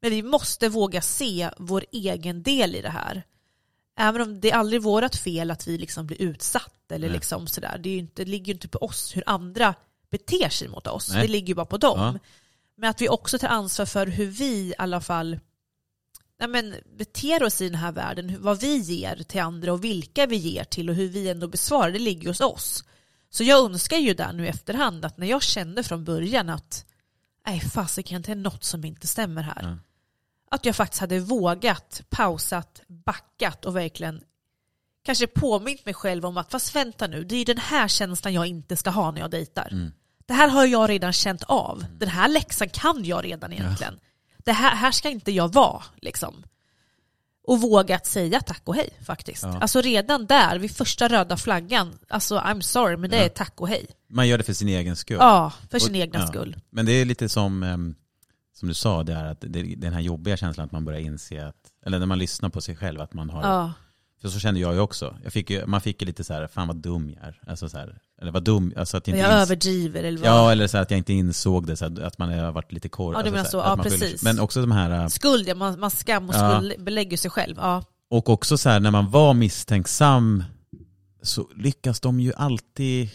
[0.00, 3.22] Men vi måste våga se vår egen del i det här.
[3.98, 7.14] Även om det är aldrig vårt fel att vi liksom blir utsatt eller Nej.
[7.14, 7.78] liksom sådär.
[7.78, 9.74] Det, är inte, det ligger ju inte på oss hur andra
[10.10, 11.10] beter sig mot oss.
[11.12, 11.22] Nej.
[11.22, 11.98] Det ligger ju bara på dem.
[12.00, 12.18] Ja.
[12.76, 15.38] Men att vi också tar ansvar för hur vi i alla fall
[16.38, 20.26] nej men, beter oss i den här världen, vad vi ger till andra och vilka
[20.26, 22.84] vi ger till och hur vi ändå besvarar, det ligger hos oss.
[23.30, 26.84] Så jag önskar ju där nu i efterhand att när jag kände från början att
[27.46, 29.62] nej fasiken, det är något som inte stämmer här.
[29.62, 29.76] Ja.
[30.50, 34.20] Att jag faktiskt hade vågat, pausat, backat och verkligen
[35.04, 38.34] kanske påmint mig själv om att fast vänta nu, det är ju den här känslan
[38.34, 39.68] jag inte ska ha när jag dejtar.
[39.72, 39.92] Mm.
[40.26, 41.84] Det här har jag redan känt av.
[41.98, 43.98] Den här läxan kan jag redan egentligen.
[44.46, 45.82] Det här, här ska inte jag vara.
[45.96, 46.42] Liksom.
[47.46, 49.42] Och vågat säga tack och hej faktiskt.
[49.42, 49.58] Ja.
[49.60, 53.22] Alltså redan där, vid första röda flaggan, alltså I'm sorry, men det Ja.
[53.24, 53.86] är tack och hej.
[54.08, 55.16] Man gör det för sin egen skull.
[55.20, 56.26] Ja, för sin Och- egna ja.
[56.26, 56.56] skull.
[56.70, 57.94] Men det är lite som, ehm,
[58.54, 61.46] som du sa, det är att det, den här jobbiga känslan att man börjar inse
[61.46, 61.56] att,
[61.86, 63.70] eller när man lyssnar på sig själv, att man har,
[64.20, 65.16] för så kände jag ju också.
[65.24, 67.40] Jag fick ju, man fick ju lite så här, fan vad dum jag är.
[67.46, 70.28] Alltså så här, eller vad dum, alltså att jag Jag överdriver eller vad.
[70.30, 73.14] Ja, eller så att jag inte insåg det, så att man har varit lite korr.
[73.14, 73.56] Ja, du menar här, så.
[73.58, 74.22] Ja, man skyller precis.
[74.22, 76.50] Men också de här, äh, Skuld, ja, man, man skam och Ja.
[76.56, 77.56] skuld belägger sig själv.
[77.58, 77.84] Ja.
[78.10, 80.44] och också så här när man var misstänksam
[81.22, 83.08] så lyckas de ju alltid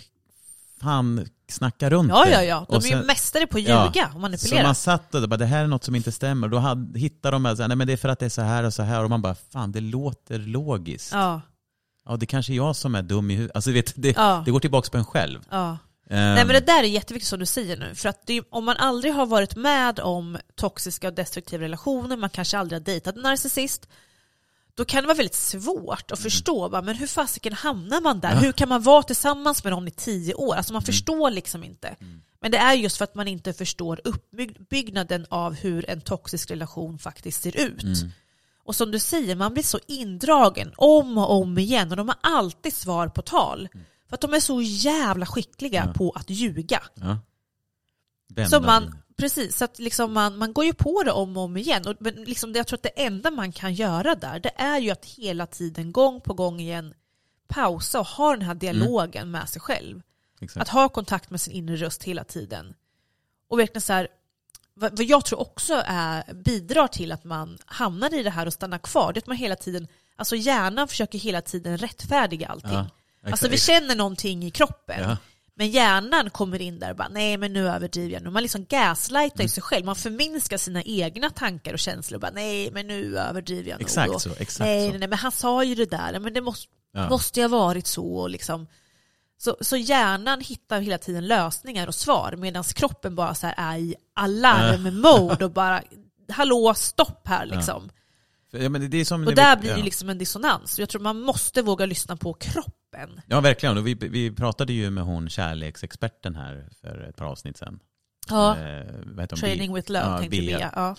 [0.82, 2.66] fan snicksnacka runt Ja, ja, ja.
[2.70, 3.86] De Och är ju sen- mästare på att Ja.
[3.86, 4.64] ljuga och Så manipulera.
[4.64, 6.48] man satt och bara, det här är något som inte stämmer.
[6.48, 6.60] Då
[7.00, 8.84] hittade de, alltså, nej men det är för att det är så här och så
[8.84, 9.04] här.
[9.04, 11.12] Och man bara, fan det låter logiskt.
[11.14, 11.42] Ja,
[12.12, 13.56] Ja, det kanske är jag som är dum i huvudet.
[13.56, 15.40] Alltså vet, det, ja, det går tillbaka på en själv.
[15.50, 15.78] ja.
[16.10, 17.96] Ehm, Nej men det där är jätteviktigt som du säger nu.
[17.96, 22.30] För att det, om man aldrig har varit med om toxiska och destruktiva relationer, man
[22.30, 23.88] kanske aldrig har dejtat en narcissist,
[24.76, 28.30] då kan det vara väldigt svårt att förstå, bara, men hur fasiken hamnar man där?
[28.30, 28.40] Mm.
[28.40, 28.46] Ja.
[28.46, 30.56] Hur kan man vara tillsammans med någon i tio år?
[30.56, 30.76] Alltså Mm.
[30.76, 31.96] man förstår liksom inte.
[32.42, 37.00] Men det är just för att man inte förstår uppbyggnaden av hur en toxisk relation
[37.00, 37.84] faktiskt ser ut.
[38.62, 38.68] Mm.
[38.68, 42.18] Och som du säger, man blir så indragen om och om igen och de har
[42.22, 43.70] alltid svar på tal.
[44.10, 45.90] För att de är så jävla skickliga Mm.
[45.94, 45.98] Ja.
[45.98, 46.82] på att ljuga.
[46.94, 47.18] Ja.
[48.50, 51.58] Så man, precis, så att liksom man, man går ju på det om och om
[51.58, 51.88] igen.
[51.88, 54.80] Och, men liksom det, jag tror att det enda man kan göra där, det är
[54.80, 56.94] ju att hela tiden, gång på gång igen,
[57.48, 60.02] pausa och ha den här dialogen med sig själv.
[60.42, 60.62] Exakt.
[60.62, 62.74] Att ha kontakt med sin inre röst hela tiden.
[63.50, 64.08] Och verkligen så här,
[64.82, 68.78] vad, jag tror också är, bidrar till att man hamnar i det här och stannar
[68.78, 72.72] kvar, det är att man hela tiden, alltså hjärnan försöker hela tiden rättfärdiga allting.
[72.72, 72.88] Ja,
[73.26, 75.00] Alltså vi känner någonting i kroppen.
[75.02, 75.18] Ja.
[75.56, 78.30] Men hjärnan kommer in där och bara nej men nu överdriver jag nu.
[78.30, 79.50] Man liksom gaslightar Mm.
[79.50, 79.86] sig själv.
[79.86, 83.82] Man förminskar sina egna tankar och känslor och bara nej men nu överdriver jag nog.
[83.82, 86.20] Exakt så, exakt nej, nej, nej men han sa ju det där.
[86.20, 87.10] Men det måste, Ja.
[87.10, 88.06] måste ju ha varit så.
[88.16, 88.68] Och liksom.
[89.44, 89.58] Så.
[89.62, 95.46] Så hjärnan hittar hela tiden lösningar och svar medan kroppen bara så är i alarm-mode
[95.46, 95.82] och bara
[96.30, 97.90] hallå stopp här liksom.
[98.52, 99.76] Ja, men det- det är som, Och där blir ja.
[99.78, 100.80] det liksom en dissonans.
[100.80, 103.22] Jag tror man måste våga lyssna på kroppen.
[103.28, 103.78] Ja, verkligen.
[103.78, 107.80] Och vi, vi pratade ju med hon kärleksexperten här för ett par avsnitt sedan.
[108.30, 108.58] Ja.
[108.58, 109.28] Eh?
[109.28, 110.38] Training with love Ja, tänkte.
[110.42, 110.72] Bea.
[110.76, 110.96] Ja.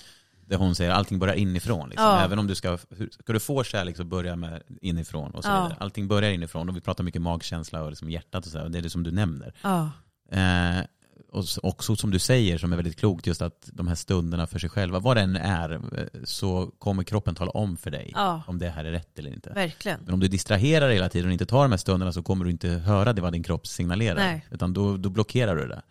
[0.46, 1.88] Där hon säger allting börjar inifrån.
[1.88, 2.06] Liksom.
[2.06, 2.24] Ja.
[2.24, 2.78] Även om du ska,
[3.10, 5.30] ska du få kärlek så börja med inifrån.
[5.30, 5.62] Och så Ja.
[5.62, 5.76] vidare.
[5.80, 6.68] Allting börjar inifrån.
[6.68, 8.58] Och vi pratar mycket magkänsla och liksom hjärtat och så.
[8.58, 9.54] här, Och det är det som du nämner.
[9.62, 9.90] Ja.
[10.32, 10.84] Eh,
[11.32, 14.58] och också som du säger, som är väldigt klokt, just att de här stunderna för
[14.58, 15.80] sig själva, vad det än är, eh,
[16.24, 18.42] så kommer kroppen tala om för dig Ja.
[18.46, 19.50] om det här är rätt eller inte.
[19.50, 20.00] Verkligen.
[20.04, 22.50] Men om du distraherar hela tiden och inte tar de här stunderna så kommer du
[22.50, 24.14] inte höra det vad din kropp signalerar.
[24.18, 24.46] Nej.
[24.50, 25.82] Utan då, då blockerar du det.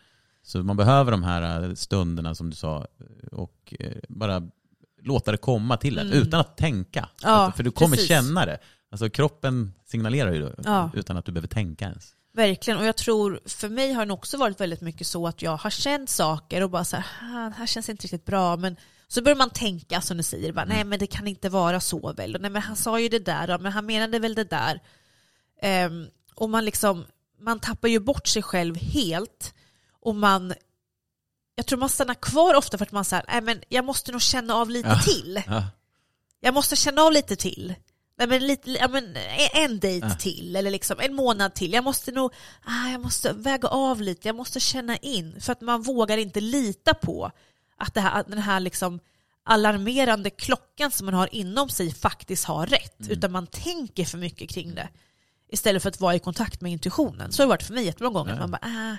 [0.43, 2.87] Så man behöver de här eh, stunderna som du sa
[3.31, 4.41] och eh, bara
[5.03, 6.21] låta det komma till en Mm.
[6.21, 7.09] utan att tänka.
[7.21, 8.07] Ja, för du kommer precis.
[8.07, 8.59] känna det.
[8.91, 10.91] Alltså kroppen signalerar ju då, Ja.
[10.93, 12.15] utan att du behöver tänka ens.
[12.33, 15.57] Verkligen, och jag tror för mig har det också varit väldigt mycket så att jag
[15.57, 18.75] har känt saker och bara så här, ah, det här känns inte riktigt bra, men
[19.07, 22.13] så börjar man tänka som du säger, bara, nej men det kan inte vara så
[22.13, 24.43] väl, och, nej men han sa ju det där, ja, men han menade väl det
[24.49, 24.79] där.
[25.61, 27.05] Ehm, och man liksom,
[27.39, 29.53] man tappar ju bort sig själv helt
[30.01, 30.53] och man
[31.55, 34.21] jag tror man stannar kvar ofta för att man säger, nej men jag måste nog
[34.21, 34.99] känna av lite Ja.
[34.99, 35.43] till.
[35.47, 35.63] Ja.
[36.39, 37.73] Jag måste känna av lite till.
[38.17, 39.17] Nej, men lite, ja, men
[39.53, 40.15] en dejt Ja.
[40.15, 41.73] till, eller liksom en månad till.
[41.73, 42.33] Jag måste nog
[42.65, 45.41] ah, jag måste väga av lite, jag måste känna in.
[45.41, 47.31] För att man vågar inte lita på
[47.77, 48.99] att, det här, att den här liksom
[49.43, 52.99] alarmerande klockan som man har inom sig faktiskt har rätt.
[52.99, 53.11] Mm.
[53.11, 54.89] Utan man tänker för mycket kring det.
[55.53, 57.31] Istället för att vara i kontakt med intuitionen.
[57.31, 58.35] Så har det varit för mig jättemånga gånger.
[58.39, 58.97] Man bara, ah,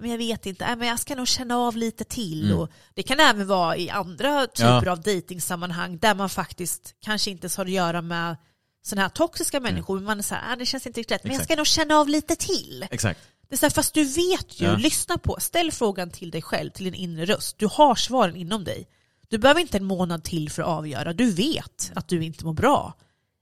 [0.00, 2.44] men jag vet inte, ah, men jag ska nog känna av lite till.
[2.46, 2.58] Mm.
[2.58, 4.92] Och det kan även vara i andra typer Ja.
[4.92, 8.36] av dejtingsammanhang där man faktiskt kanske inte ens har att göra med
[8.82, 9.94] sådana här toxiska människor.
[9.94, 11.52] Men man är så här, ah, det känns inte riktigt rätt, men jag Exakt.
[11.52, 12.86] ska nog känna av lite till.
[12.90, 13.20] Exakt.
[13.48, 14.76] Det är så här, fast du vet ju, Ja.
[14.76, 17.58] lyssna på, ställ frågan till dig själv, till din inre röst.
[17.58, 18.88] Du har svaren inom dig.
[19.28, 21.12] Du behöver inte en månad till för att avgöra.
[21.12, 22.94] Du vet att du inte mår bra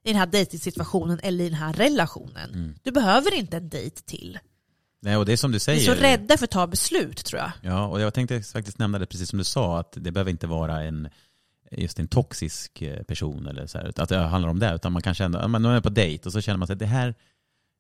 [0.09, 2.51] i den här dejtingsituationen eller i den här relationen.
[2.55, 2.75] Mm.
[2.83, 4.38] Du behöver inte en dejt till.
[5.03, 5.90] Nej, och det är som du Vi säger.
[5.90, 7.51] är så rädda för att ta beslut tror jag.
[7.62, 10.47] Ja, och jag tänkte faktiskt nämna det precis som du sa, att det behöver inte
[10.47, 11.09] vara en
[11.71, 15.03] just en toxisk eh, person eller så här, att det handlar om det, utan man
[15.03, 17.09] kan känna, nu är på dejt och så känner man sig det här,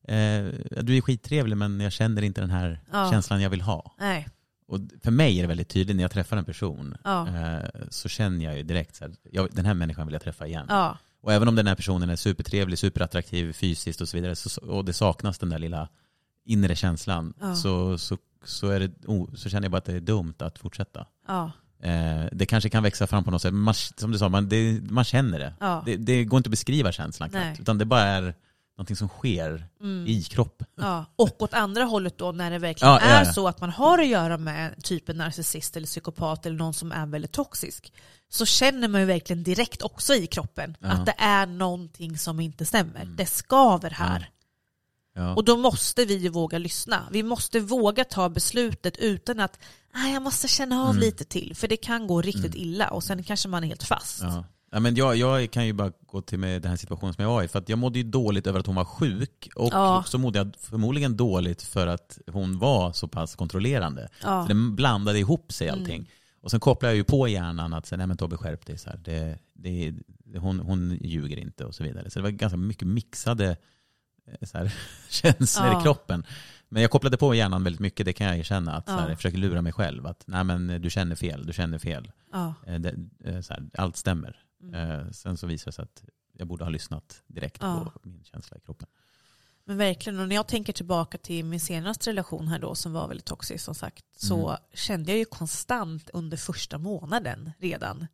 [0.08, 3.10] eh, du är skittrevlig men jag känner inte den här Ja.
[3.10, 3.94] känslan jag vill ha.
[3.98, 4.28] Nej.
[4.66, 7.28] Och för mig är det väldigt tydligt när jag träffar en person, Ja.
[7.28, 10.46] eh, så känner jag ju direkt så här, jag, den här människan vill jag träffa
[10.46, 10.66] igen.
[10.68, 10.98] Ja.
[11.22, 14.84] Och även om den här personen är supertrevlig, superattraktiv fysiskt och så vidare, så, och
[14.84, 15.88] det saknas den där lilla
[16.44, 17.54] inre känslan, Ja.
[17.54, 20.58] så, så, så, är det, oh, så känner jag bara att det är dumt att
[20.58, 21.06] fortsätta.
[21.28, 21.50] Ja.
[21.82, 24.80] Eh, det kanske kan växa fram på något sätt, man, som du sa, man, det,
[24.90, 25.54] man känner det.
[25.60, 25.82] Ja.
[25.86, 25.96] det.
[25.96, 27.42] Det går inte att beskriva känslan Nej.
[27.42, 28.34] knappt, utan det bara är
[28.76, 30.06] någonting som sker Mm.
[30.06, 30.66] i kroppen.
[30.80, 33.98] Ja, och åt andra hållet då när det verkligen Ja, är så att man har
[33.98, 37.92] att göra med typ en narcissist eller psykopat eller någon som är väldigt toxisk
[38.30, 40.86] så känner man ju verkligen direkt också i kroppen Ja.
[40.86, 40.98] Mm.
[41.00, 43.04] att det är någonting som inte stämmer.
[43.04, 44.30] Det skaver här.
[45.14, 45.34] Ja.
[45.34, 47.08] Och då måste vi ju våga lyssna.
[47.10, 49.58] Vi måste våga ta beslutet utan att
[49.92, 51.00] ah, jag måste känna av Mm.
[51.00, 54.22] lite till för det kan gå riktigt illa och sen kanske man är helt fast.
[54.22, 54.44] Ja.
[54.70, 57.30] Ja, men jag, jag kan ju bara gå till med den här situationen som jag
[57.30, 57.48] var i.
[57.48, 59.48] För att jag mådde ju dåligt över att hon var sjuk.
[59.54, 60.04] Och Ja.
[60.06, 64.08] så mådde jag förmodligen dåligt för att hon var så pass kontrollerande.
[64.22, 64.42] Ja.
[64.42, 65.94] Så det blandade ihop sig allting.
[65.96, 66.06] Mm.
[66.40, 68.78] Och sen kopplade jag ju på hjärnan att nej men Tobbe skärp dig.
[68.78, 69.94] Så här, det, det,
[70.38, 72.10] hon, hon ljuger inte och så vidare.
[72.10, 73.56] Så det var ganska mycket mixade
[74.26, 74.74] eh, så här,
[75.08, 75.80] känslor Ja.
[75.80, 76.24] i kroppen.
[76.68, 78.72] Men jag kopplade på hjärnan väldigt mycket, det kan jag erkänna.
[78.72, 79.08] Att, så här, Ja.
[79.08, 80.06] jag försöker lura mig själv.
[80.06, 82.12] Att nej men du känner fel, du känner fel.
[82.32, 82.54] Ja.
[82.66, 84.36] Eh, det, eh, så här, allt stämmer.
[84.62, 85.12] Mm.
[85.12, 87.92] Sen så visade det sig att jag borde ha lyssnat direkt Ja.
[88.02, 88.88] på min känsla i kroppen.
[89.68, 93.08] Men verkligen, och när jag tänker tillbaka till min senaste relation här då som var
[93.08, 94.60] väldigt toxisk som sagt så Mm.
[94.74, 98.06] kände jag ju konstant under första månaden redan.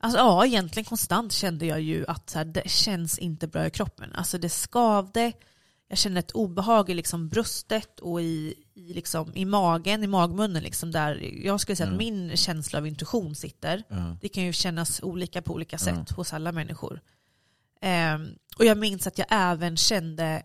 [0.00, 3.70] Alltså ja, egentligen konstant kände jag ju att så här, det känns inte bra i
[3.70, 4.12] kroppen.
[4.12, 5.32] Alltså det skavde,
[5.88, 10.62] jag kände ett obehag i liksom bröstet och i, i, liksom, i magen, i magmunnen
[10.62, 12.14] liksom där jag skulle säga att Mm.
[12.26, 13.82] min känsla av intuition sitter.
[13.88, 14.16] Ja.
[14.20, 17.00] Det kan ju kännas olika på olika sätt hos alla människor.
[17.80, 20.42] Ehm, och jag minns att jag även kände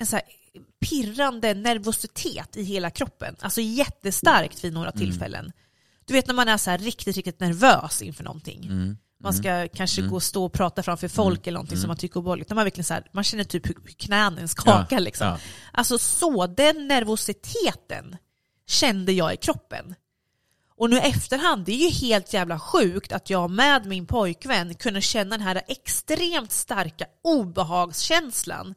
[0.00, 0.20] en så
[0.80, 3.36] pirrande nervositet i hela kroppen.
[3.40, 4.98] Alltså jättestarkt vid några Mm.
[5.00, 5.52] tillfällen.
[6.04, 8.64] Du vet när man är så riktigt, riktigt nervös inför någonting.
[8.64, 8.96] Mm.
[9.20, 12.16] Man ska kanske gå och stå och prata framför folk eller någonting som man tycker
[12.16, 12.50] är obehagligt.
[12.50, 15.26] Man verkligen så här, man känner typ hur knäna skakar Ja, liksom.
[15.26, 15.38] ja.
[15.72, 18.16] Alltså så, den nervositeten
[18.66, 19.94] kände jag i kroppen.
[20.78, 25.00] Och nu efterhand, det är ju helt jävla sjukt att jag med min pojkvän kunde
[25.00, 28.74] känna den här extremt starka obehagskänslan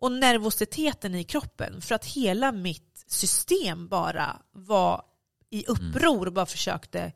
[0.00, 5.02] och nervositeten i kroppen för att hela mitt system bara var
[5.50, 7.12] i uppror och bara försökte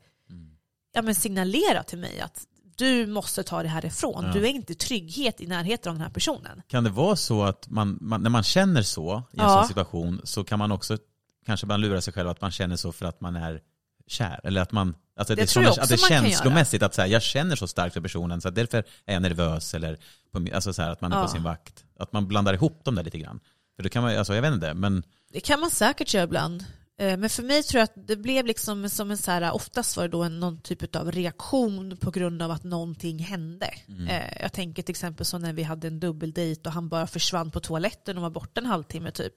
[0.93, 2.45] ja, men signalera till mig att
[2.77, 4.25] du måste ta det härifrån.
[4.25, 4.33] Ja.
[4.33, 6.63] Du är inte trygghet i närheten av den här personen.
[6.69, 9.49] Kan det vara så att man, man, när man känner så i en Ja.
[9.59, 10.99] sån situation så kan man också
[11.47, 13.61] kanske man lura sig själv att man känner så för att man är
[14.07, 14.41] kär?
[14.45, 17.09] Eller att man alltså Det det, är jag att det kan känslomässigt att så här,
[17.09, 19.99] jag känner så starkt för personen så därför är jag nervös eller
[20.33, 21.23] på, alltså så här, att man är Ja.
[21.23, 21.85] på sin vakt.
[21.99, 23.41] Att man blandar ihop dem där lite grann.
[23.77, 26.65] För då kan man, alltså jag vet inte, men Det kan man säkert göra ibland.
[26.99, 29.97] Eh, Men för mig tror jag att det blev liksom som en så här, oftast
[29.97, 33.71] var det då en, någon typ av reaktion på grund av att någonting hände.
[34.09, 37.51] Eh, Jag tänker till exempel så när vi hade en dubbeldejt och han bara försvann
[37.51, 39.35] på toaletten och var borta en halvtimme typ.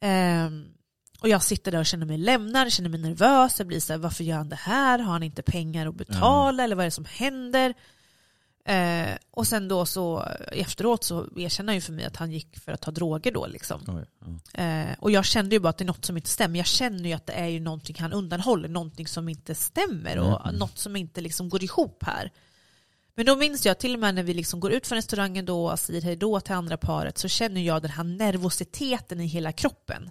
[0.00, 0.64] Ehm,
[1.22, 4.00] Och jag sitter där och känner mig lämnad, känner mig nervös, jag blir så här,
[4.00, 4.98] varför gör han det här?
[4.98, 7.74] Har han inte pengar att betala eller vad är det som händer?
[8.64, 12.58] Eh, och sen då så efteråt så erkänner han ju för mig att han gick
[12.58, 13.80] för att ta droger då liksom.
[13.88, 14.04] oj,
[14.54, 14.62] ja.
[14.62, 16.58] Eh, och jag kände ju bara att det är något som inte stämmer.
[16.58, 20.46] Jag känner ju att det är ju någonting han undanhåller, någonting som inte stämmer och
[20.46, 20.54] Mm.
[20.58, 22.30] något som inte liksom går ihop här.
[23.14, 25.70] Men då minns jag till och med när vi liksom går ut från restaurangen då
[25.70, 29.52] och säger hej då till andra paret så känner jag den här nervositeten i hela
[29.52, 30.10] kroppen.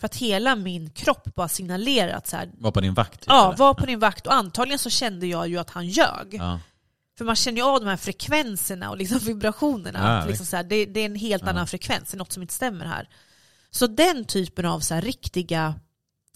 [0.00, 3.20] För att hela min kropp bara signalerar att så här, var på din vakt?
[3.20, 3.56] typ, ja, eller?
[3.56, 6.34] var på din vakt och antagligen så kände jag ju att han ljög.
[6.34, 6.60] Ja.
[7.18, 9.98] För man känner ju av de här frekvenserna och liksom vibrationerna.
[9.98, 12.32] Ja, att liksom så här, det, det är en helt annan frekvens, det är något
[12.32, 13.08] som inte stämmer här.
[13.70, 15.74] Så den typen av så här riktiga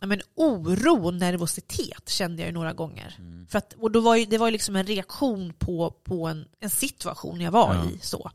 [0.00, 3.14] ja, men, oro och nervositet kände jag ju några gånger.
[3.18, 3.46] Mm.
[3.50, 6.46] För att, och då var ju, det var ju liksom en reaktion på, på en,
[6.60, 7.90] en situation jag var Ja.
[7.90, 7.98] i.
[8.02, 8.30] så.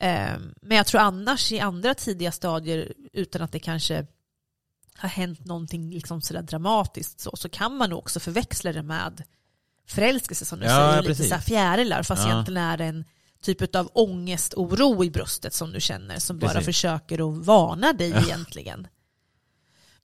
[0.00, 4.06] Ehm, men jag tror annars i andra tidiga stadier, utan att det kanske
[4.98, 9.22] har hänt någonting liksom sådär dramatiskt så, så kan man nog också förväxla det med
[9.86, 11.28] förälskelse som du Ja, säger, lite precis.
[11.28, 12.32] så här fjärilar fast Ja.
[12.32, 13.04] egentligen är det en
[13.42, 16.66] typ av ångest, oro i bröstet som du känner som bara Precis.
[16.66, 18.86] försöker att varna dig egentligen.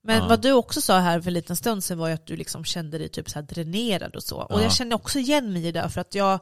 [0.02, 0.28] Men Ja.
[0.28, 2.64] vad du också sa här för en liten stund sedan var ju att du liksom
[2.64, 4.36] kände dig typ så dränerad och så.
[4.42, 4.62] Och Ja.
[4.62, 6.40] jag känner också igen mig i det för att jag,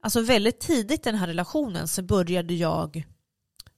[0.00, 3.04] alltså väldigt tidigt i den här relationen så började jag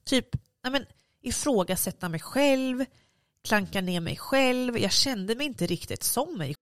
[0.05, 0.27] typ
[0.63, 0.85] nej men,
[1.21, 2.85] ifrågasätta mig själv,
[3.45, 4.77] klanka ner mig själv.
[4.77, 6.55] Jag kände mig inte riktigt som mig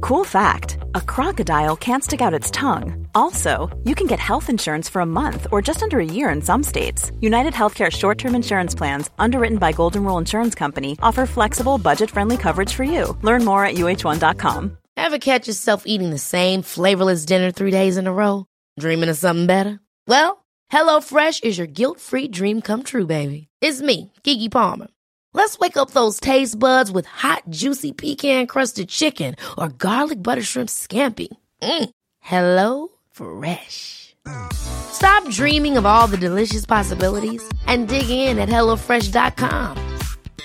[0.00, 3.08] Cool fact a crocodile can't stick out its tongue.
[3.14, 6.40] Also, you can get health insurance for a month or just under a year in
[6.40, 7.10] some states.
[7.20, 12.10] United Healthcare short term insurance plans, underwritten by Golden Rule Insurance Company, offer flexible, budget
[12.10, 13.16] friendly coverage for you.
[13.22, 14.78] Learn more at uh1.com.
[14.96, 18.46] Ever catch yourself eating the same flavorless dinner three days in a row?
[18.78, 19.80] Dreaming of something better?
[20.06, 23.47] Well, HelloFresh is your guilt-free dream come true, baby.
[23.60, 24.88] It's me, Kiki Palmer.
[25.34, 30.68] Let's wake up those taste buds with hot, juicy pecan-crusted chicken or garlic butter shrimp
[30.68, 31.28] scampi.
[31.62, 31.90] Mm.
[32.20, 34.14] Hello Fresh.
[34.52, 39.76] Stop dreaming of all the delicious possibilities and dig in at HelloFresh.com.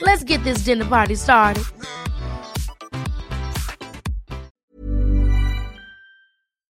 [0.01, 1.63] Let's get this dinner party started.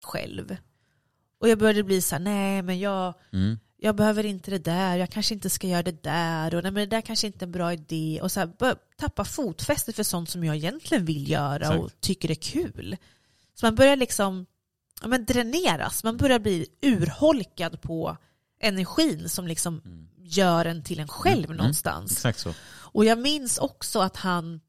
[0.04, 0.56] själv.
[1.40, 3.58] Och jag började bli så här, nej men jag, Mm.
[3.84, 6.88] Jag behöver inte det där, jag kanske inte ska göra det där, och nej, men
[6.88, 8.20] det där kanske inte är en bra idé.
[8.22, 12.00] Och så här, tappa fotfästet för sånt som jag egentligen vill göra och Exakt.
[12.00, 12.96] tycker är kul.
[13.54, 14.46] Så man börjar liksom
[15.02, 18.16] ja, men dräneras, man börjar bli urholkad på
[18.60, 19.82] energin som liksom
[20.18, 21.56] gör en till en själv Mm.
[21.56, 22.12] någonstans.
[22.12, 22.54] Exakt så.
[22.66, 24.60] Och jag minns också att han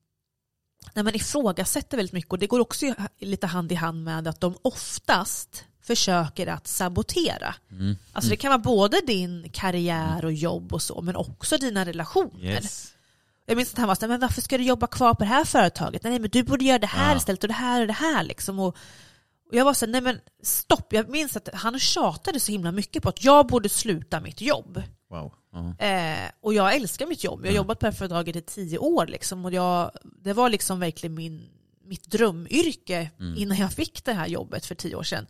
[0.94, 4.40] när man ifrågasätter väldigt mycket och det går också lite hand i hand med att
[4.42, 7.56] de oftast försöker att sabotera.
[7.72, 7.96] Mm.
[8.14, 12.44] Alltså det kan vara både din karriär och jobb och så men också dina relationer.
[12.44, 12.92] Yes.
[13.46, 15.46] Jag minns att han var såhär, men varför ska du jobba kvar på det här
[15.46, 16.04] företaget?
[16.04, 17.18] Nej men du borde göra det här Ja.
[17.18, 18.60] istället och det här och det här liksom.
[18.60, 18.68] Och,
[19.50, 20.94] och jag var såhär, nej men stopp.
[20.94, 24.84] Jag minns att han tjatade så himla mycket på att jag borde sluta mitt jobb.
[25.10, 25.34] Wow.
[25.52, 25.86] Ja.
[25.86, 27.46] Eh, och jag älskar mitt jobb.
[27.46, 29.08] Jag har jobbat på det här företaget i tio år.
[29.08, 29.92] Liksom, och jag,
[30.24, 31.50] det var liksom verkligen min,
[31.86, 33.38] mitt drömyrke Mm.
[33.38, 35.28] innan jag fick det här jobbet för tio år sedan.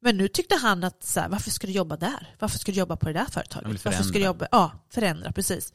[0.00, 2.34] Men nu tyckte han att så här, varför ska du jobba där?
[2.38, 3.84] Varför ska du jobba på det där företaget?
[3.84, 4.48] Varför ska du jobba?
[4.50, 5.72] Ja, förändra, precis.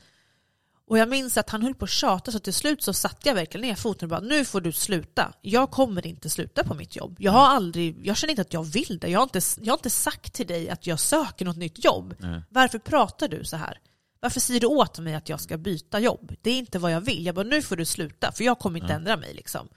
[0.88, 3.36] Och jag minns att han höll på att tjata så till slut så satte jag
[3.36, 5.34] verkligen ner foten och bara nu får du sluta.
[5.42, 7.16] Jag kommer inte sluta på mitt jobb.
[7.20, 9.08] Jag har aldrig, jag känner inte att jag vill det.
[9.08, 12.16] Jag har inte, jag har inte sagt till dig att jag söker något nytt jobb.
[12.20, 12.42] Nej.
[12.50, 13.80] Varför pratar du så här?
[14.20, 16.36] Varför säger du åt mig att jag ska byta jobb?
[16.42, 17.26] Det är inte vad jag vill.
[17.26, 19.34] Jag bara, nu får du sluta, för jag kommer inte ändra mig.
[19.34, 19.70] Liksom.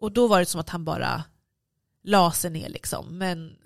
[0.00, 1.24] Och då var det som att han bara
[2.02, 2.68] la sig ner.
[2.68, 3.18] Liksom.
[3.18, 3.56] Men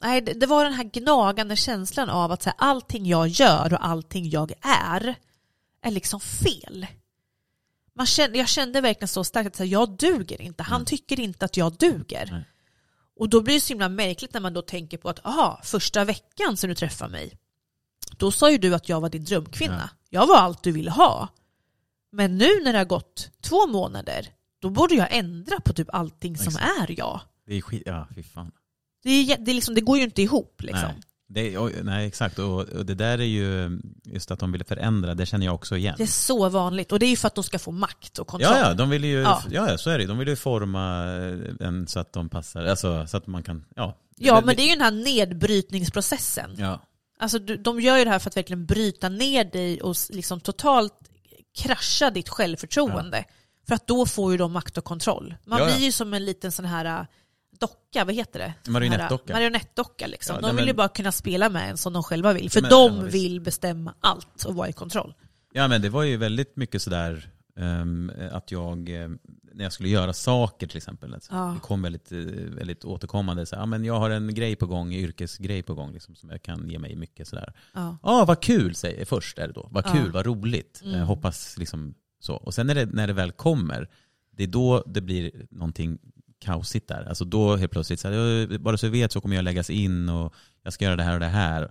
[0.00, 3.74] nej, det, det var den här gnagande känslan av att så här, allting jag gör
[3.74, 5.14] och allting jag är
[5.82, 6.86] är liksom fel.
[7.94, 10.62] Man kände, jag kände verkligen så starkt att så här, jag duger inte.
[10.62, 12.28] Han tycker inte att jag duger.
[12.32, 12.44] Nej.
[13.18, 16.04] Och då blir det så himla märkligt när man då tänker på att aha, första
[16.04, 17.38] veckan sen du träffade mig,
[18.16, 19.90] då sa ju du att jag var din drömkvinna.
[20.10, 21.28] Jag var allt du ville ha.
[22.12, 26.36] Men nu när det har gått två månader, då borde jag ändra på typ allting
[26.36, 26.90] som Exakt.
[26.90, 27.20] är jag.
[27.46, 28.52] Det är skit, ja fy fan.
[29.02, 30.62] Det, är, det, är liksom, det går ju inte ihop.
[30.62, 30.88] Liksom.
[30.88, 31.02] Nej.
[31.30, 32.38] Det, oj, nej, exakt.
[32.38, 35.76] Och, och det där är ju, just att de vill förändra, det känner jag också
[35.76, 35.94] igen.
[35.98, 36.92] Det är så vanligt.
[36.92, 38.52] Och det är ju för att de ska få makt och kontroll.
[38.56, 39.42] Ja, ja, de vill ju, Ja.
[39.50, 39.70] ja.
[39.70, 40.06] ja, så är det.
[40.06, 43.64] De vill ju forma eh, en så att de passar, alltså så att man kan,
[43.76, 43.98] ja.
[44.16, 46.54] Ja, men det är ju den här nedbrytningsprocessen.
[46.58, 46.80] Ja,
[47.20, 50.94] Alltså, de gör ju det här för att verkligen bryta ner dig och liksom totalt
[51.58, 53.24] krascha ditt självförtroende.
[53.68, 55.34] För att då får ju de makt och kontroll.
[55.46, 55.76] Man Ja, ja.
[55.76, 57.06] blir ju som en liten sån här äh,
[57.60, 58.70] docka, vad heter det?
[58.70, 59.32] Marionettdocka.
[59.32, 60.36] Marionettdocka liksom.
[60.42, 62.50] Ja, de vill ju men- bara kunna spela med en som de själva vill.
[62.50, 65.14] För men- de ja, vill bestämma allt och vara i kontroll.
[65.52, 69.08] ja, men det var ju väldigt mycket sådär ehm, att jag, eh,
[69.52, 71.52] när jag skulle göra saker till exempel, alltså, Ja.
[71.54, 72.18] det kom väldigt, eh,
[72.58, 76.14] väldigt återkommande, så, här, men jag har en grej på gång, yrkesgrej på gång, liksom,
[76.14, 77.52] som jag kan ge mig mycket sådär.
[77.74, 77.96] Ja.
[78.02, 79.68] Ja, vad kul säger först är det då.
[79.70, 80.80] Vad kul, vad roligt.
[80.84, 80.94] Mm.
[81.00, 82.34] Eh, hoppas liksom så.
[82.34, 83.88] Och sen när det, när det väl kommer,
[84.30, 85.98] det är då det blir någonting
[86.40, 87.04] kaosigt där.
[87.08, 89.70] Alltså då helt plötsligt, så här, "Ja, bara så du vet så kommer jag läggas
[89.70, 91.70] in och jag ska göra det här och det här.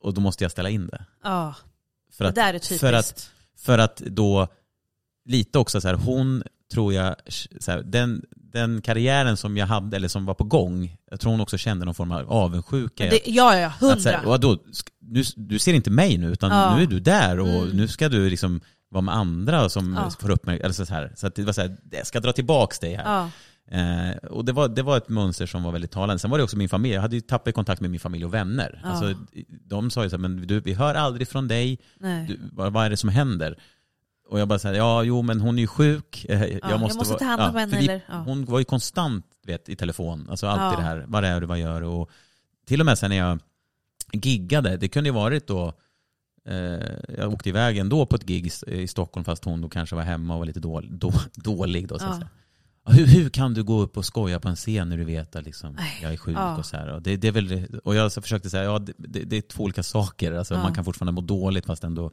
[0.00, 1.04] Och då måste jag ställa in det.
[1.24, 1.54] Ja,
[2.12, 2.80] För det att, där är typiskt.
[2.80, 4.48] för att, för att då,
[5.24, 7.16] lite också så här, hon tror jag,
[7.60, 11.30] så här, den, den karriären som jag hade, eller som var på gång, jag tror
[11.30, 13.04] hon också kände någon form av avundsjuka.
[13.04, 14.38] det, ja, ja, ja, att så här, hundra.
[14.72, 16.76] sk- du, du ser inte mig nu, utan Ja.
[16.76, 17.76] nu är du där och Mm.
[17.76, 20.10] nu ska du liksom vara med andra som Ja.
[20.20, 20.76] får uppmärksamhet.
[20.88, 21.12] Så, här.
[21.16, 23.04] så att det var så här, jag ska dra tillbaks dig här.
[23.04, 23.30] Ja.
[23.70, 26.18] Eh, och det var, det var ett mönster som var väldigt talande.
[26.18, 28.34] Sen var det också min familj, jag hade ju tappat kontakt med min familj och
[28.34, 28.80] vänner.
[28.84, 28.88] Ja.
[28.90, 29.14] Alltså,
[29.64, 31.78] de sa ju så här, men du, vi hör aldrig från dig,
[32.28, 33.58] du, vad, vad är det som händer?
[34.28, 36.98] Och jag bara säger ja jo men hon är ju sjuk, Eh, jag, jag måste,
[36.98, 38.02] måste vara- ta hand om henne, eller-.
[38.24, 41.58] Hon var ju konstant vet, i telefon, alltså alltid det här, vad är du, vad
[41.58, 41.86] gör du?
[41.86, 42.10] Och
[42.66, 43.38] till och med sen när jag
[44.12, 45.72] giggade, det kunde ju varit då,
[47.18, 50.34] jag åkte iväg ändå på ett gig i, Stockholm fast hon då kanske var hemma
[50.34, 52.94] och var lite dålig, då, dålig då så att Ja.
[52.94, 55.44] Hur, hur kan du gå upp och skoja på en scen när du vet att
[55.44, 56.56] liksom, jag är sjuk Ja.
[56.56, 56.88] och så här.
[56.88, 59.82] Och, det, det är väl, och jag försökte säga, ja det, det, är två olika
[59.82, 60.32] saker.
[60.32, 60.54] Alltså.
[60.54, 62.10] Man kan fortfarande må dåligt fast ändå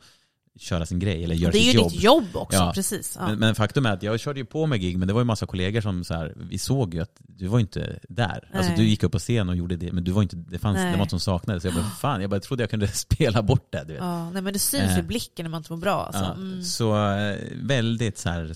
[0.60, 1.92] köra sin grej eller göra Det är sitt ju jobb.
[1.92, 2.72] ditt jobb också, Ja.
[2.76, 3.16] precis.
[3.20, 3.28] Ja.
[3.28, 5.26] Men, men faktum är att jag körde ju på med gig, men det var ju
[5.26, 8.50] massa kollegor som så här, vi såg ju att du var inte där.
[8.54, 8.78] Alltså Nej.
[8.80, 10.92] du gick upp på scen och gjorde det, men du var inte, det, fanns, det
[10.92, 11.62] var något som saknades.
[11.64, 13.84] Så jag bara, fan, jag bara trodde jag kunde spela bort det.
[13.88, 14.02] Du vet.
[14.02, 15.06] Ja, nej, men det syns i Eh.
[15.06, 16.06] blicken när man inte mår bra.
[16.06, 16.24] Alltså.
[16.24, 16.64] Ja, Mm.
[16.64, 18.56] Så eh, väldigt så här,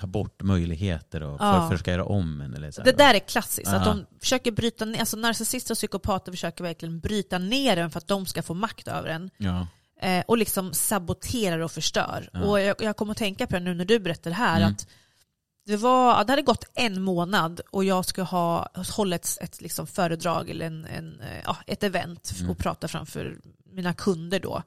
[0.00, 1.60] ta bort möjligheter och Ja.
[1.60, 2.54] för, försöka göra om en.
[2.54, 2.84] Eller så här.
[2.92, 7.00] Det där är klassiskt, att de försöker bryta ner, alltså narcissister och psykopater försöker verkligen
[7.00, 9.30] bryta ner en för att de ska få makt över en.
[9.36, 9.66] Ja.
[10.00, 12.28] Eh, och liksom saboterar och förstör.
[12.32, 12.40] Ja.
[12.44, 14.72] Och jag, jag kommer att tänka på det nu när du berättar det här, Mm.
[14.72, 14.86] att
[15.66, 19.86] det, var, det hade gått en månad och jag ska ha hållit ett, ett liksom
[19.86, 22.50] föredrag eller en, en, eh, ja, ett event Mm.
[22.50, 23.38] och prata framför
[23.72, 24.62] mina kunder då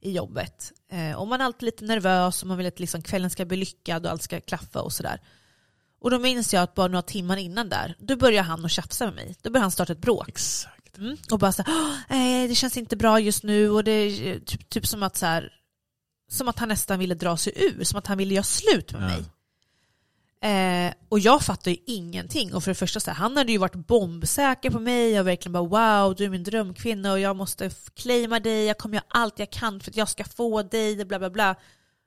[0.00, 0.72] i jobbet.
[0.92, 3.56] Eh, och man är alltid lite nervös och man vill att liksom kvällen ska bli
[3.56, 5.20] lyckad och allt ska klaffa och sådär.
[6.00, 9.04] Och då minns jag att bara några timmar innan där, då börjar han att tjafsa
[9.04, 9.36] med mig.
[9.42, 10.28] Då börjar han starta ett bråk.
[10.28, 10.73] Exakt.
[10.98, 11.16] Mm.
[11.30, 14.38] Och bara så här, "Åh, nej, det känns inte bra just nu och det är
[14.40, 15.52] typ, typ som att så här,
[16.30, 19.02] som att han nästan ville dra sig ur, som att han ville göra slut med
[19.02, 19.06] Ja.
[19.06, 19.24] mig.
[20.40, 22.54] Eh, och jag fattar ju ingenting.
[22.54, 25.52] Och för det första, så här, han hade ju varit bombsäker på mig och verkligen
[25.52, 25.62] bara
[26.06, 29.50] wow, du är min drömkvinna och jag måste claima dig, jag kommer göra allt jag
[29.50, 31.56] kan för att jag ska få dig, bla bla bla.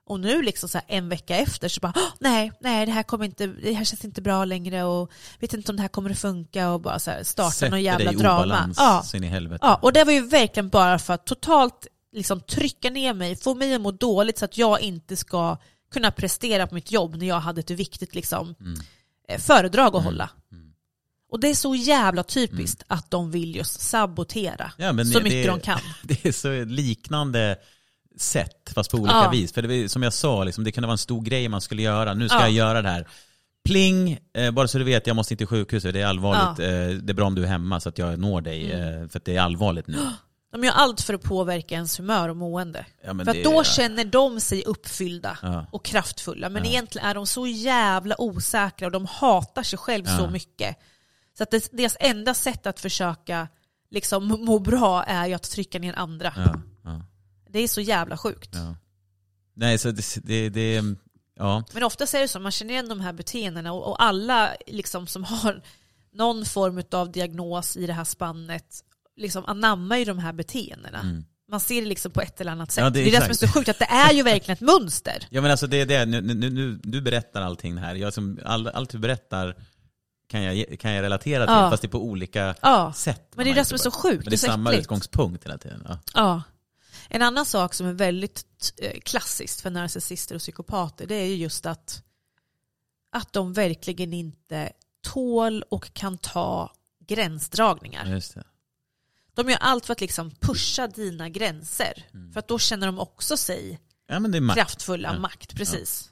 [0.07, 3.25] Och nu liksom så en vecka efter så bara "Åh, nej, nej det här kommer
[3.25, 6.19] inte, det här känns inte bra längre och vet inte om det här kommer att
[6.19, 8.37] funka och bara så här, starta Sätter någon jävla dig drama.
[8.43, 9.03] obalans Ja.
[9.13, 9.59] in i helvete.
[9.61, 13.55] Ja, och det var ju verkligen bara för att totalt liksom trycka ner mig, få
[13.55, 15.57] mig att må dåligt så att jag inte ska
[15.91, 18.79] kunna prestera på mitt jobb när jag hade ett viktigt liksom, Mm.
[19.29, 20.29] eh, föredrag att hålla.
[21.31, 25.31] Och det är så jävla typiskt att de vill just sabotera Ja, så det- mycket
[25.31, 25.79] det- de kan.
[26.03, 27.55] Det är så liknande
[28.21, 29.29] sätt, fast på olika Ja.
[29.29, 29.53] vis.
[29.53, 32.13] För det, som jag sa, liksom, det kunde vara en stor grej man skulle göra.
[32.13, 32.41] Nu ska Ja.
[32.41, 33.07] jag göra det här.
[33.65, 35.93] Pling, eh, bara så du vet, jag måste inte till sjukhuset.
[35.93, 36.59] Det är allvarligt.
[36.59, 36.65] Eh,
[37.03, 38.71] det är bra om du är hemma så att jag når dig.
[38.71, 39.03] Mm.
[39.03, 39.97] Eh, för att det är allvarligt nu.
[40.51, 42.85] De gör allt för att påverka ens humör och mående.
[43.05, 45.65] Ja, för det- då känner de sig uppfyllda Ja.
[45.71, 46.49] och kraftfulla.
[46.49, 46.69] Men Ja.
[46.69, 50.29] egentligen är de så jävla osäkra och de hatar sig själv så Ja.
[50.29, 50.75] mycket.
[51.37, 53.47] Så att det, deras enda sätt att försöka
[53.91, 56.33] liksom må bra är ju att trycka ner andra.
[57.49, 58.49] Det är så jävla sjukt.
[58.53, 58.75] ja.
[59.55, 60.83] Nej, så det, det, det
[61.37, 61.63] ja.
[61.73, 65.07] Men ofta är det så, man känner igen de här beteendena och, och alla liksom
[65.07, 65.61] som har
[66.13, 68.65] någon form av diagnos i det här spannet
[69.15, 70.99] liksom anammar ju de här beteendena.
[70.99, 71.25] Mm.
[71.49, 72.83] Man ser det liksom på ett eller annat sätt.
[72.83, 74.53] Ja, det, det är är det som är så sjukt, att det är ju verkligen
[74.53, 75.27] ett mönster.
[75.29, 77.95] Ja men alltså det är det, nu, nu, nu, du berättar allting här.
[77.95, 79.55] Jag som, all, allt du berättar
[80.29, 81.69] kan jag, kan jag relatera till, Ja.
[81.71, 83.31] fast det är på olika Ja, sätt.
[83.35, 84.25] men det är det som är så sjukt.
[84.25, 84.81] Men det är är samma äckligt.
[84.83, 85.83] utgångspunkt hela tiden.
[85.87, 85.99] Ja.
[86.13, 86.41] Ja.
[87.09, 91.35] En annan sak som är väldigt eh, klassiskt för narcissister och psykopater det är ju
[91.35, 92.03] just att,
[93.11, 96.73] att de verkligen inte tål och kan ta
[97.07, 98.21] gränsdragningar.
[98.35, 98.41] Ja.
[99.33, 102.05] De gör allt för att liksom pusha dina gränser.
[102.13, 102.33] Mm.
[102.33, 104.57] För att då känner de också sig Ja makt.
[104.57, 105.19] kraftfulla, Ja.
[105.19, 106.11] makt, precis.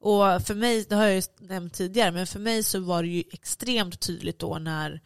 [0.00, 3.08] Och för mig, det har jag ju nämnt tidigare, men för mig så var det
[3.08, 5.00] ju extremt tydligt då när,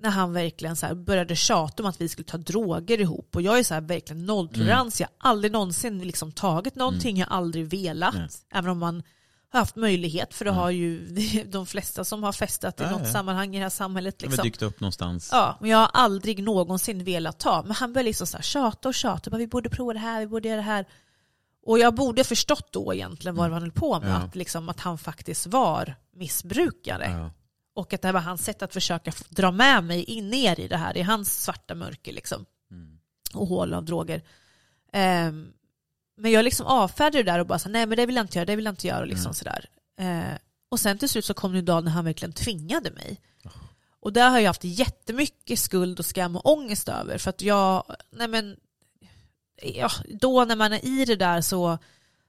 [0.00, 3.36] när han verkligen så började tjata om att vi skulle ta droger ihop.
[3.36, 7.26] Och jag är så här verkligen nolltolerans, jag har aldrig någonsin liksom tagit någonting, jag
[7.26, 8.14] har aldrig velat.
[8.14, 8.28] Nej.
[8.54, 9.02] Även om man
[9.52, 11.06] har haft möjlighet, för det har ju
[11.50, 13.12] de flesta som har festat i Ja, något ja.
[13.12, 14.18] sammanhang i det här samhället.
[14.18, 14.42] Det har Liksom.
[14.44, 15.28] dykt upp någonstans.
[15.32, 17.62] Ja, men jag har aldrig någonsin velat ta.
[17.62, 19.30] Men han började liksom så här tjata och tjata.
[19.30, 20.86] Bara, vi borde prova det här, vi borde göra det här.
[21.66, 24.10] Och jag borde förstått då egentligen vad han höll på med.
[24.10, 24.14] Ja.
[24.14, 27.30] Att, liksom, att han faktiskt var missbrukare.
[27.78, 30.68] Och att det här var hans sätt att försöka dra med mig in ner i
[30.68, 30.96] det här.
[30.96, 32.44] I hans svarta mörker liksom.
[32.70, 32.98] Mm.
[33.34, 34.22] Och hål av droger.
[34.92, 35.52] Ehm,
[36.16, 38.38] men jag liksom avfärdade det där och bara så, nej men det vill jag inte
[38.38, 39.00] göra, det vill jag inte göra.
[39.00, 39.34] Och, liksom Mm.
[39.34, 39.68] sådär.
[40.00, 43.20] Eh, och sen till slut så kom det en dag när han verkligen tvingade mig.
[44.00, 47.18] Och där har jag haft jättemycket skuld och skam och ångest över.
[47.18, 48.56] För att jag, nej men,
[49.62, 51.78] ja, då när man är i det där så,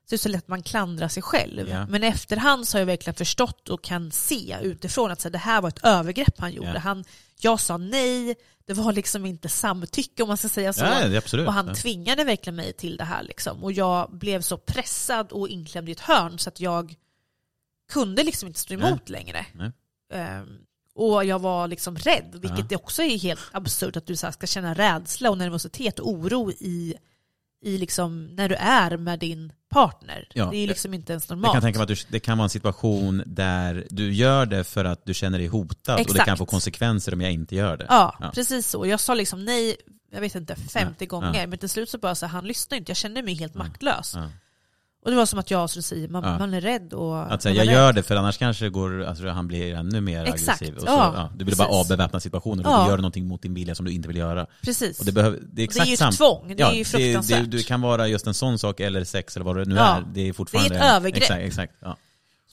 [0.10, 1.70] så är det så lätt att man klandrar sig själv.
[1.70, 1.88] Ja.
[1.88, 5.38] Men efterhand så har jag verkligen förstått och kan se utifrån att så här, det
[5.38, 6.72] här var ett övergrepp han gjorde.
[6.74, 6.80] Ja.
[6.80, 7.04] Han,
[7.40, 8.36] jag sa nej,
[8.66, 10.84] det var liksom inte samtycke om man ska säga så.
[10.86, 11.48] Ja, är.
[11.48, 11.76] Och han Ja.
[11.76, 13.24] tvingade verkligen mig till det här.
[13.24, 13.64] Liksom.
[13.64, 16.96] Och jag blev så pressad och inklämd i ett hörn så att jag
[17.92, 19.00] kunde liksom inte stå emot Nej.
[19.24, 19.46] längre.
[19.54, 19.72] Nej.
[20.14, 20.58] Ehm,
[20.96, 22.78] och jag var liksom rädd, vilket Ja.
[22.78, 26.96] också är helt absurt att du så ska känna rädsla och nervositet och oro i,
[27.62, 30.28] i liksom när du är med din partner.
[30.34, 31.54] Ja, det är liksom inte ens Jag normalt.
[31.54, 34.86] kan tänka mig att du, det kan vara en situation där du gör det för
[34.86, 36.26] att du känner dig hotad och det Exakt.
[36.26, 37.86] kan få konsekvenser om jag inte gör det.
[37.90, 38.32] Ja, Ja.
[38.36, 38.86] precis så.
[38.86, 39.76] Jag sa liksom nej,
[40.12, 41.48] jag vet inte, 50 Ja, gånger.
[41.48, 42.90] Men till slut så bara så här, han lyssnade inte.
[42.90, 44.16] Jag kände mig helt maktlös.
[45.04, 46.40] Och det var som att jag, du säger, man, Ja.
[46.40, 47.34] man är rädd och...
[47.34, 47.96] Att säga, jag är gör rädd.
[47.96, 50.76] det för annars kanske det går, alltså, han blir ännu mer Exakt, aggressiv.
[50.76, 51.80] Och så, ja, ja, du vill bara precis.
[51.80, 52.84] avbeväpna situationen och Ja.
[52.84, 54.46] du gör någonting mot din vilja som du inte vill göra.
[54.62, 55.00] Precis.
[55.00, 56.80] Och det, behöver, det är Och det är exakt ju ett tvång, det är ju
[56.80, 57.52] Det, fruktansvärt.
[57.52, 60.04] det, det kan vara just en sån sak eller sex eller vad det nu är.
[60.14, 60.70] Det är fortfarande...
[60.70, 61.22] Det är ett övergrepp.
[61.22, 61.74] Exakt, exakt.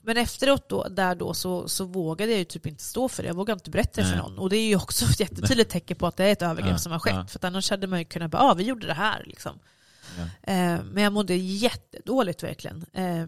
[0.02, 3.26] Men efteråt då, där då så, så vågade jag ju typ inte stå för det.
[3.28, 4.38] Jag vågade inte berätta det för någon.
[4.38, 6.92] Och det är ju också ett jättetydligt tecken på att det är ett övergrepp som
[6.92, 7.30] har skett.
[7.30, 9.58] För att annars hade man ju kunnat bara, ja vi gjorde det här liksom.
[10.18, 10.52] Ja.
[10.52, 12.84] Eh, men jag mådde jättedåligt verkligen.
[12.92, 13.26] Eh,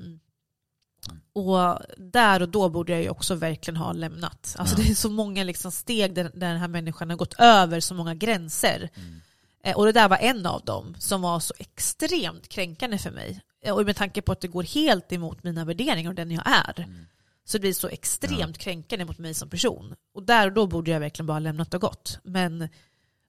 [1.32, 4.54] och där och då borde jag ju också verkligen ha lämnat.
[4.58, 4.84] Alltså Ja.
[4.84, 7.94] det är så många liksom steg där, där den här människan har gått över så
[7.94, 8.88] många gränser.
[8.94, 9.20] Mm.
[9.64, 13.40] Eh, och det där var en av dem som var så extremt kränkande för mig.
[13.64, 16.42] Eh, Och med tanke på att det går helt emot mina värderingar och den jag
[16.46, 16.80] är.
[16.80, 17.06] Mm.
[17.44, 19.94] Så det blir så extremt kränkande mot mig som person.
[20.14, 22.18] Och där och då borde jag verkligen bara ha lämnat och gått.
[22.22, 22.68] Men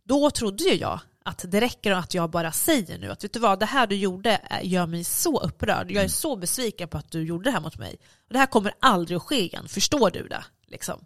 [0.03, 0.99] då trodde ju jag
[1.29, 3.95] att det räcker att jag bara säger nu att vet du vad, det här du
[3.95, 5.91] gjorde är- gör mig så upprörd.
[5.91, 7.95] Jag är så besviken på att du gjorde det här mot mig.
[8.27, 10.43] Och det här kommer aldrig att ske igen, förstår du det?
[10.67, 10.99] Liksom.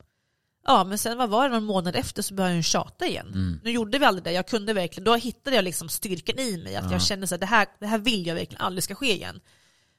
[0.65, 3.59] Ja, men sen vad var det, någon månad efter så började jag tjata igen.
[3.63, 6.75] Nu gjorde vi aldrig det, jag kunde verkligen, då hittade jag liksom styrkan i mig.
[6.75, 9.39] Att jag kände att det här, det här vill jag verkligen aldrig ska ske igen.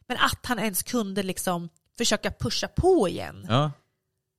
[0.06, 1.68] Men att han ens kunde liksom
[1.98, 3.46] försöka pusha på igen.
[3.48, 3.70] Ja,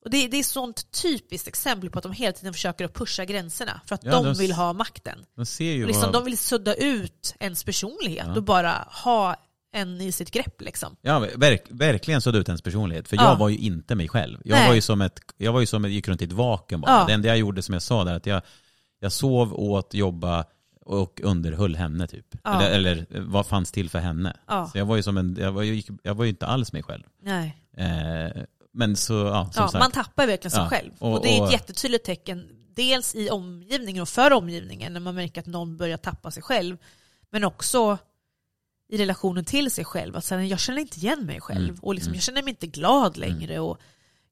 [0.05, 3.25] Och det, det är sånt typiskt exempel på att de hela tiden försöker att pusha
[3.25, 5.19] gränserna för att Ja, de de- vill ha makten.
[5.35, 6.13] de ser ju Liksom, vad...
[6.13, 8.35] de vill sudda ut ens personlighet Ja.
[8.35, 9.35] och bara ha
[9.73, 10.61] en i sitt grepp.
[10.61, 10.95] Liksom.
[11.01, 13.07] Ja, verk, verkligen sådde ut ens personlighet.
[13.07, 13.23] För Ja.
[13.29, 14.37] jag var ju inte mig själv.
[14.43, 14.67] Jag Nej.
[14.67, 16.91] var ju som ett, jag var ju som ett, gick runt i ett vakuum bara.
[16.91, 17.05] Ja.
[17.07, 18.41] Det enda jag gjorde som jag sa där, att jag,
[18.99, 20.45] jag sov, åt, jobba
[20.81, 22.25] och underhöll henne typ.
[22.43, 22.61] Ja.
[22.61, 24.37] Eller, eller vad fanns till för henne.
[24.71, 26.83] Så jag var ju som en, jag var ju, jag var ju inte alls mig
[26.83, 27.03] själv.
[27.21, 27.57] Nej.
[27.77, 28.43] Eh,
[28.75, 29.79] men så, ja, som Ja, sagt.
[29.83, 30.91] man tappar verkligen sig Ja, själv.
[30.99, 34.99] och- Och, det är och- ett jättetydligt tecken, dels i omgivningen och för omgivningen, när
[34.99, 36.77] man märker att någon börjar tappa sig själv,
[37.29, 37.97] men också
[38.89, 40.15] i relationen till sig själv.
[40.15, 42.15] Att säga, jag känner inte igen mig själv Mm, och liksom, mm.
[42.15, 43.59] jag känner mig inte glad längre.
[43.59, 43.77] Och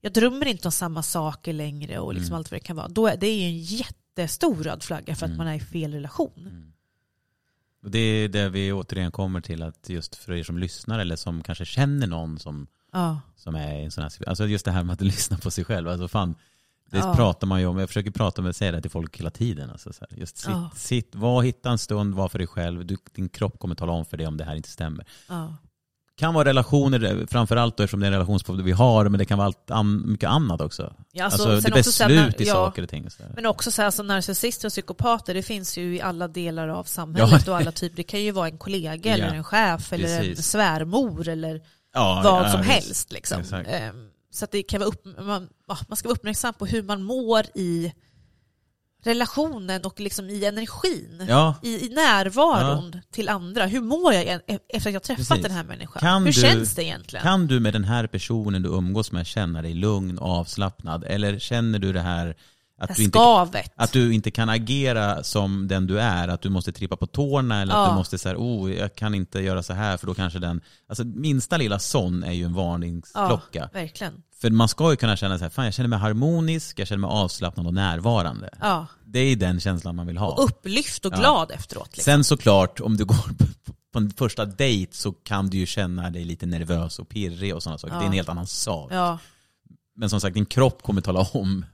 [0.02, 2.38] jag drömmer inte om samma saker längre och liksom Mm.
[2.38, 2.88] allt vad det kan vara.
[2.88, 5.38] Då är, det är ju en jättestor röd flagga för att Mm.
[5.38, 6.32] man är i fel relation.
[6.38, 6.74] Mm.
[7.84, 11.16] Och det är det vi återigen kommer till, att just för er som lyssnar eller
[11.16, 13.20] som kanske känner någon som Ja.
[13.36, 15.88] som är en sån här, alltså just det här med att lyssna på sig själv.
[15.89, 16.36] Alltså fan,
[16.91, 17.16] det Ja.
[17.16, 19.70] pratar man ju om, jag försöker prata med, säga det till folk hela tiden.
[19.70, 20.70] Alltså så här, just sitt, Ja.
[20.76, 22.86] sitt, var, hitta en stund, var för dig själv.
[22.86, 25.06] Du, din kropp kommer tala om för dig om det här inte stämmer.
[25.30, 25.54] Ja.
[26.16, 29.38] kan vara relationer, framförallt då eftersom det är en relationsproblem vi har, men det kan
[29.38, 30.94] vara allt an, mycket annat också.
[31.12, 33.10] Ja, Alltså, alltså, det så här när- i saker och ting.
[33.10, 33.32] Så här.
[33.36, 36.84] Men också så här som narcissister och psykopater, det finns ju i alla delar av
[36.84, 37.96] samhället och alla typer.
[37.96, 40.48] Det kan ju vara en kollega eller en chef eller en Precis.
[40.48, 41.62] svärmor eller
[41.94, 43.12] ja, vad ja, som helst.
[43.12, 43.44] Liksom.
[43.68, 46.84] Ehm, Så att det kan vara upp, man, ja, man ska vara uppmärksam på hur
[46.84, 47.94] man mår i
[49.04, 51.26] relationen och liksom i energin.
[51.30, 53.66] Ja, I, I närvaron till andra.
[53.66, 55.44] Hur mår jag igen e- efter att jag träffat Precis.
[55.44, 56.00] den här människan?
[56.00, 57.24] Kan hur du- känns det egentligen?
[57.24, 61.04] Kan du med den här personen du umgås med känna dig lugn och avslappnad?
[61.04, 62.36] Eller känner du det här
[62.89, 63.63] att du inte.
[63.75, 67.61] Att du inte kan agera som den du är, att du måste trippa på tårna
[67.61, 67.89] eller att Ja.
[67.91, 70.61] du måste säga oh, jag kan inte göra så här för då kanske den...
[70.89, 73.59] Alltså minsta lilla sån är ju en varningsklocka.
[73.59, 74.13] ja, verkligen.
[74.41, 76.99] För man ska ju kunna känna så här, fan jag känner mig harmonisk, jag känner
[77.01, 78.49] mig avslappnad och närvarande.
[78.61, 78.86] Ja.
[79.05, 80.27] Det är den känslan man vill ha.
[80.31, 81.17] Och upplyft och Ja.
[81.17, 81.88] glad efteråt.
[81.91, 82.03] Liksom.
[82.11, 83.15] Sen såklart, om du går
[83.93, 87.63] på- en första dejt så kan du ju känna dig lite nervös och pirrig och
[87.63, 87.93] sådana saker.
[87.93, 87.99] Ja.
[87.99, 88.91] Det är en helt annan sak.
[88.93, 89.17] Ja.
[89.95, 91.65] Men som sagt, din kropp kommer tala om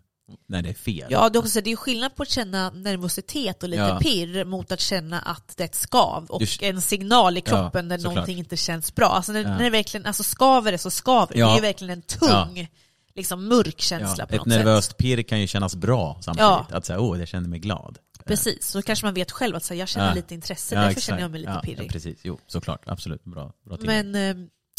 [0.48, 1.08] när det är fel.
[1.12, 4.00] Ja, det är, också, så- det är skillnad på att känna nervositet och lite Ja.
[4.00, 7.90] pirr mot att känna att det är ett skav och Du- en signal i kroppen
[7.90, 9.08] Ja, när någonting inte känns bra.
[9.08, 9.50] Alltså när, Ja.
[9.50, 11.40] när det verkligen alltså skaver det så skaver det.
[11.40, 12.68] Det är ju verkligen en tung,
[13.16, 14.98] liksom mörk känsla Ja, på ett något nervöst sätt.
[14.98, 16.40] pirr kan ju kännas bra samtidigt.
[16.50, 16.68] Ja.
[16.72, 17.98] Att säga, åh, jag känner mig glad.
[18.26, 20.14] Precis, så kanske man vet själv att så här, jag känner Ja.
[20.14, 21.06] lite intresse, Ja, därför exakt.
[21.08, 21.86] känner jag mig lite ja, pirrig.
[21.88, 22.82] Ja, precis, jo, såklart.
[22.86, 23.24] Absolut.
[23.24, 23.78] Bra, bra.
[23.82, 24.36] Men eh,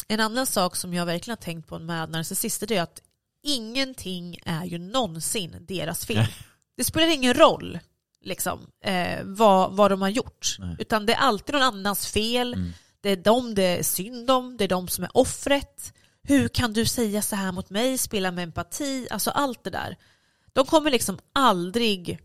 [0.07, 3.01] en annan sak som jag verkligen har tänkt på med narcissister det är att
[3.43, 6.25] ingenting är ju någonsin deras fel.
[6.77, 7.79] Det spelar ingen roll
[8.23, 10.55] liksom, eh, vad, vad de har gjort.
[10.59, 10.75] Nej.
[10.79, 12.53] Utan det är alltid någon annans fel.
[12.53, 12.71] Mm.
[13.01, 15.93] Det är de det är synd om, det är de som är offret.
[16.23, 17.97] Hur kan du säga så här mot mig?
[17.97, 19.97] Spela med empati, alltså allt det där.
[20.53, 22.19] De kommer liksom aldrig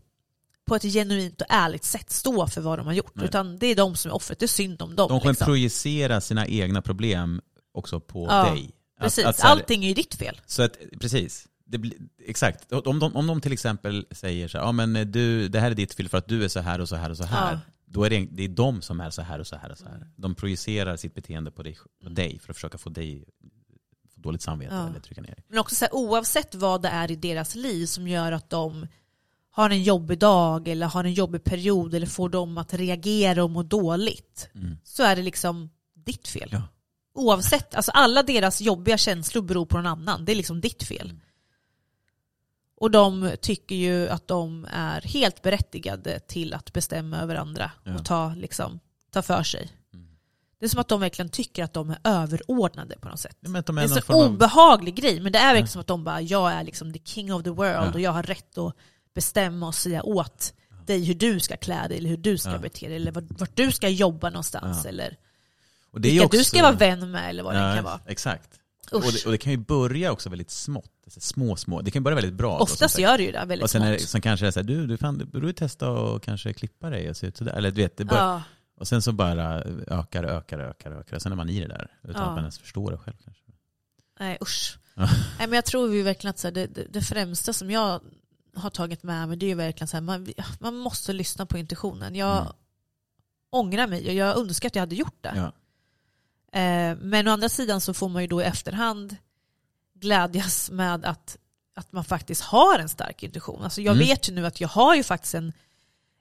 [0.65, 3.15] på ett genuint och ärligt sätt stå för vad de har gjort.
[3.15, 3.25] Nej.
[3.25, 5.09] Utan det är de som är offret, det är synd om dem.
[5.09, 5.45] De kommer liksom.
[5.45, 7.41] projicera sina egna problem
[7.73, 8.71] också på Ja, dig.
[8.97, 10.41] Att- Precis, att så här- allting är ju ditt fel.
[10.45, 11.47] Så att, precis.
[11.65, 11.93] Blir,
[12.25, 12.71] exakt.
[12.71, 15.75] Om de, om de till exempel säger så här, ja men du, det här är
[15.75, 17.51] ditt fel för att du är så här och så här och så här.
[17.53, 17.59] Ja.
[17.85, 19.85] Då är det, det är de som är så här och så här och så
[19.85, 20.07] här.
[20.15, 23.23] De projicerar sitt beteende på dig, på dig för att försöka få dig
[24.15, 24.89] få dåligt samvete Ja.
[24.89, 25.43] eller trycka ner dig.
[25.49, 28.87] Men också så här, oavsett vad det är i deras liv som gör att de
[29.51, 33.49] har en jobbig dag eller har en jobbig period eller får dem att reagera och
[33.49, 34.77] må dåligt Mm.
[34.83, 35.69] så är det liksom
[36.05, 36.49] ditt fel.
[36.51, 36.61] Ja.
[37.17, 40.25] Oavsett, alltså alla deras jobbiga känslor beror på någon annan.
[40.25, 41.09] Det är liksom ditt fel.
[41.09, 41.21] Mm.
[42.79, 47.95] Och de tycker ju att de är helt berättigade till att bestämma över andra Ja.
[47.95, 48.79] och ta, liksom,
[49.11, 49.71] ta för sig.
[49.93, 50.07] Mm.
[50.59, 53.37] Det är som att de verkligen tycker att de är överordnade på något sätt.
[53.41, 55.71] De Det är en så form av- obehaglig grej, men det är verkligen Ja.
[55.71, 57.93] som att de bara, jag är liksom the king of the world Ja.
[57.93, 58.73] och jag har rätt att
[59.15, 60.53] bestämma och säga åt
[60.85, 63.71] dig hur du ska klä dig eller hur du ska bete dig eller vart, du
[63.71, 65.17] ska jobba någonstans eller
[65.97, 67.99] och det vilka också- du ska vara vän med eller vad det Ja, kan vara.
[68.05, 68.49] Exakt.
[68.91, 70.91] Och det, och det kan ju börja också väldigt smått.
[71.05, 71.81] Alltså små, små.
[71.81, 72.57] Det kan börja väldigt bra.
[72.57, 72.99] då, Oftast sagt.
[73.01, 74.87] gör det ju det väldigt Och sen är det, som kanske är så här, du,
[74.87, 77.53] du, fan, du borde testa och kanske klippa dig och se ut sådär.
[77.53, 78.41] Eller du vet, det börjar, Ja,
[78.79, 81.15] Och sen så bara ökar, ökar, ökar, ökar.
[81.15, 82.27] Och sen är man i det där utan Ja.
[82.27, 83.43] att man ens förstår det själv kanske.
[84.19, 84.77] nej usch.
[84.95, 85.07] Nej,
[85.39, 88.01] men jag tror ju verkligen att så här, det, det, det främsta som jag
[88.55, 90.27] har tagit med mig det är ju verkligen så här, man,
[90.59, 92.15] man måste lyssna på intuitionen.
[92.15, 92.53] Jag Mm.
[93.49, 95.33] ångrar mig och jag önskar att jag hade gjort det.
[95.35, 95.51] Ja.
[96.53, 99.15] Eh, men å andra sidan så får man ju då i efterhand
[99.95, 101.37] glädjas med att,
[101.75, 103.63] att man faktiskt har en stark intuition.
[103.63, 104.07] Alltså jag Mm.
[104.07, 105.53] vet ju nu att jag har ju faktiskt en,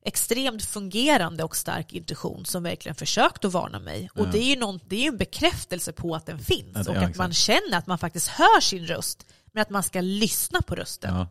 [0.05, 4.11] extremt fungerande och stark intuition som verkligen försökt att varna mig.
[4.15, 4.31] Och Ja.
[4.33, 6.97] det är ju någon, det är en bekräftelse på att den finns Ja, det- och
[6.97, 9.27] ja, att man känner att man faktiskt hör sin röst.
[9.53, 11.27] Men att man ska lyssna på rösten.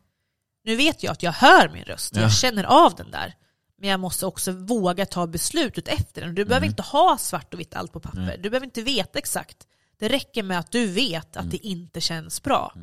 [0.64, 2.22] Nu vet jag att jag hör min röst, Ja.
[2.22, 3.34] jag känner av den där.
[3.78, 6.36] Men jag måste också våga ta beslut ut efter den.
[6.36, 8.20] Du behöver inte ha svart och vitt allt på papper.
[8.22, 8.42] Mm.
[8.42, 9.58] Du behöver inte veta exakt.
[10.00, 11.46] Det räcker med att du vet Mm.
[11.48, 12.74] att det inte känns bra.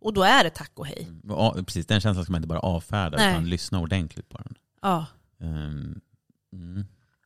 [0.00, 1.08] Och då är det tack och hej.
[1.24, 3.30] Ja, precis, den känslan ska man inte bara avfärda Nej.
[3.30, 4.54] utan lyssna ordentligt på den.
[4.82, 5.06] Ja,
[5.40, 6.00] mm.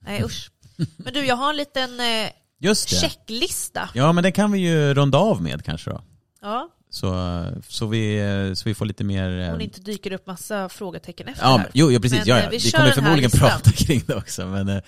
[0.01, 0.51] nej usch.
[0.97, 2.97] Men du, jag har en liten eh, Just det.
[2.97, 3.89] checklista.
[3.95, 6.03] Ja, men den kan vi ju runda av med kanske då.
[6.41, 6.69] Ja,
[7.01, 9.40] Så, så, vi, så vi får lite mer...
[9.40, 11.70] eh, om det inte dyker upp massa frågetecken efter Ja, här.
[11.74, 12.18] jo, jo, precis.
[12.18, 12.51] Men, ja, eh, ja.
[12.51, 14.46] vi Vi, kommer förmodligen prata kring det också.
[14.46, 14.82] Men eh,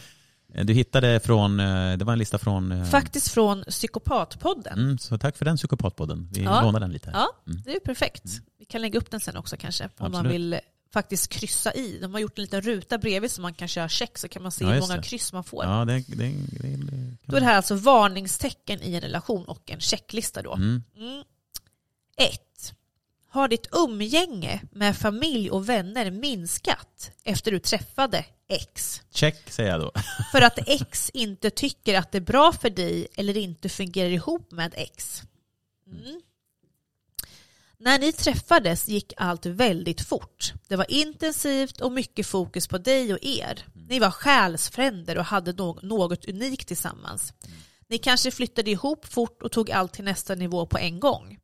[0.64, 2.86] du hittade från, det var en lista från...
[2.86, 4.78] Faktiskt från Psykopatpodden.
[4.78, 6.28] Mm, så tack för den psykopatpodden.
[6.32, 6.62] Vi Ja.
[6.62, 7.16] lånar den lite här.
[7.18, 7.62] Ja, Mm.
[7.64, 8.24] det är perfekt.
[8.58, 9.84] Vi kan lägga upp den sen också kanske.
[9.84, 10.32] Om man Absolut.
[10.32, 10.58] vill
[10.92, 11.98] faktiskt kryssa i.
[12.02, 14.52] De har gjort en liten ruta bredvid så man kan köra check så kan man
[14.52, 15.02] se Ja, hur många det.
[15.02, 15.64] kryss man får.
[15.64, 16.32] Ja, det, det, det,
[16.76, 20.54] det Då är det här alltså varningstecken i en relation och en checklista då.
[20.54, 20.82] Mm.
[22.20, 22.32] Mm.
[22.32, 22.74] Ett.
[23.28, 29.02] Har ditt umgänge med familj och vänner minskat efter du träffade X?
[29.10, 29.92] Check säger jag då.
[30.32, 34.50] För att X inte tycker att det är bra för dig eller inte fungerar ihop
[34.50, 35.22] med X.
[35.86, 36.20] Mm.
[37.78, 40.52] När ni träffades gick allt väldigt fort.
[40.68, 43.66] Det var intensivt och mycket fokus på dig och er.
[43.88, 47.32] Ni var själsfränder och hade nå- något unikt tillsammans.
[47.88, 51.38] Ni kanske flyttade ihop fort och tog allt till nästa nivå på en gång.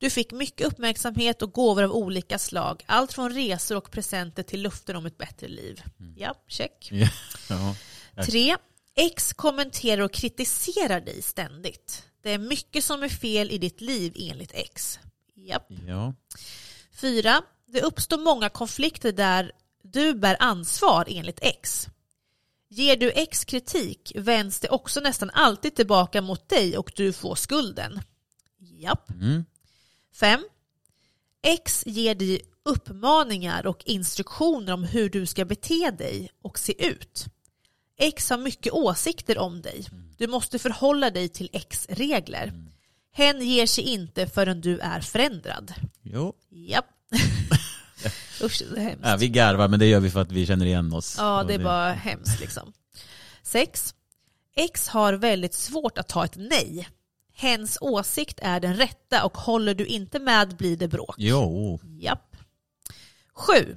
[0.00, 2.84] Du fick mycket uppmärksamhet och gåvor av olika slag.
[2.86, 5.82] Allt från resor och presenter till luften om ett bättre liv.
[6.16, 6.90] Ja, check.
[7.48, 7.74] Ja.
[8.14, 8.24] Ja.
[8.24, 8.56] Tre,
[8.94, 12.04] X kommenterar och kritiserar dig ständigt.
[12.22, 14.98] Det är mycket som är fel i ditt liv enligt X.
[15.34, 15.66] Japp.
[15.86, 16.14] ja.
[16.92, 21.88] Fyra, det uppstår många konflikter där du bär ansvar enligt X.
[22.68, 27.34] Ger du X kritik vänds det också nästan alltid tillbaka mot dig och du får
[27.34, 28.00] skulden.
[28.58, 29.10] Japp.
[29.10, 29.44] Mm.
[30.14, 30.44] 5.
[31.42, 37.26] X ger dig uppmaningar och instruktioner om hur du ska bete dig och se ut.
[37.98, 39.86] X har mycket åsikter om dig.
[40.18, 42.52] Du måste förhålla dig till X-regler.
[43.12, 45.74] Hen ger sig inte förrän du är förändrad.
[46.02, 46.34] Jo.
[46.50, 46.84] Japp.
[48.42, 49.04] Usch, det är hemskt.
[49.04, 51.16] Ja, vi garvar, men det gör vi för att vi känner igen oss.
[51.18, 52.72] Ja, det är bara hemskt liksom.
[53.42, 53.94] 6.
[54.56, 56.88] X har väldigt svårt att ta ett nej.
[57.40, 61.14] Hens åsikt är den rätta och håller du inte med blir det bråk.
[61.18, 61.80] Jo.
[61.98, 62.36] Japp.
[63.34, 63.76] 7.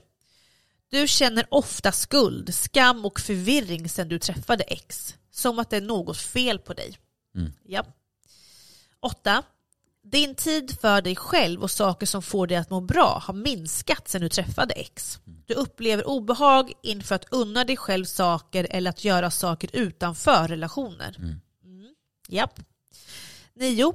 [0.90, 5.16] Du känner ofta skuld, skam och förvirring sedan du träffade X.
[5.32, 6.98] Som att det är något fel på dig.
[7.36, 7.52] Mm.
[7.66, 7.88] Japp.
[9.00, 9.44] 8.
[10.04, 14.08] Din tid för dig själv och saker som får dig att må bra har minskat
[14.08, 15.20] sedan du träffade X.
[15.46, 21.16] Du upplever obehag inför att unna dig själv saker eller att göra saker utanför relationer.
[21.20, 21.40] Mm.
[22.28, 22.60] Japp.
[23.56, 23.94] 9.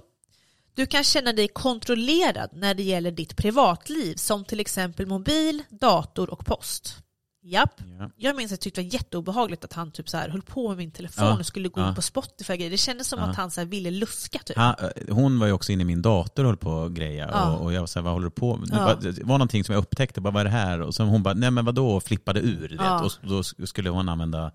[0.75, 6.31] Du kan känna dig kontrollerad när det gäller ditt privatliv som till exempel mobil, dator
[6.31, 6.97] och post.
[7.43, 7.81] Japp.
[7.99, 8.11] Ja.
[8.17, 10.69] Jag minns att jag tyckte det var jätteobehagligt att han typ så här höll på
[10.69, 11.89] med min telefon Ja, och skulle gå ja.
[11.89, 12.57] in på Spotify.
[12.57, 12.71] grejer.
[12.71, 14.57] Det kändes som att han så ville luska typ.
[14.57, 14.77] Ha,
[15.09, 17.29] hon var ju också inne i min dator och höll på och greja.
[17.33, 17.53] Ja.
[17.57, 18.69] Och, och jag var så här, vad håller du på med?
[18.69, 20.81] Det var, det var någonting som jag upptäckte, bara, vad är det här?
[20.81, 21.91] Och sen hon bara, nej men vadå?
[21.91, 22.69] Och flippade ur.
[22.69, 23.03] vet.
[23.03, 24.53] Och då skulle hon använda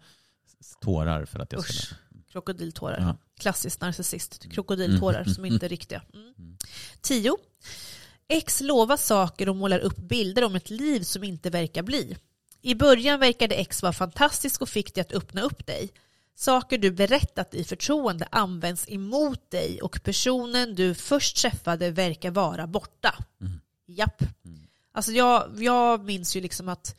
[0.81, 1.97] tårar för att jag skulle...
[2.33, 2.99] Krokodiltårar.
[2.99, 3.17] Ja.
[3.39, 4.51] Klassiskt narcissist.
[4.51, 5.33] Krokodiltårar Mm.
[5.33, 6.01] som inte är riktiga.
[6.13, 6.57] Mm.
[7.01, 7.37] 10.
[8.27, 12.17] X lovar saker och målar upp bilder om ett liv som inte verkar bli.
[12.61, 15.89] I början verkade X vara fantastisk och fick dig att öppna upp dig.
[16.35, 22.67] Saker du berättat i förtroende används emot dig och personen du först träffade verkar vara
[22.67, 23.15] borta.
[23.41, 23.59] Mm.
[23.87, 24.23] Japp.
[24.91, 26.95] Alltså jag, jag minns ju liksom att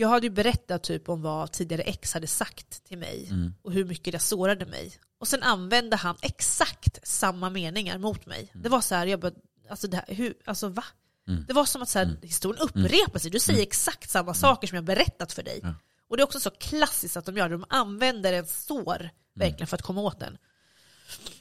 [0.00, 3.54] jag hade ju berättat typ om vad tidigare ex hade sagt till mig Mm.
[3.62, 4.92] och hur mycket det sårade mig.
[5.18, 8.50] Och sen använde han exakt samma meningar mot mig.
[8.54, 9.32] Det var så här, jag bara,
[9.70, 10.84] alltså, det här, hur, alltså va?
[11.28, 11.44] Mm.
[11.48, 13.30] Det var som att så här, historien upprepar sig.
[13.30, 15.60] Du säger exakt samma saker som jag berättat för dig.
[15.62, 15.74] Ja.
[16.08, 17.54] Och det är också så klassiskt att de gör det.
[17.54, 20.38] De använder en sår verkligen för att komma åt den.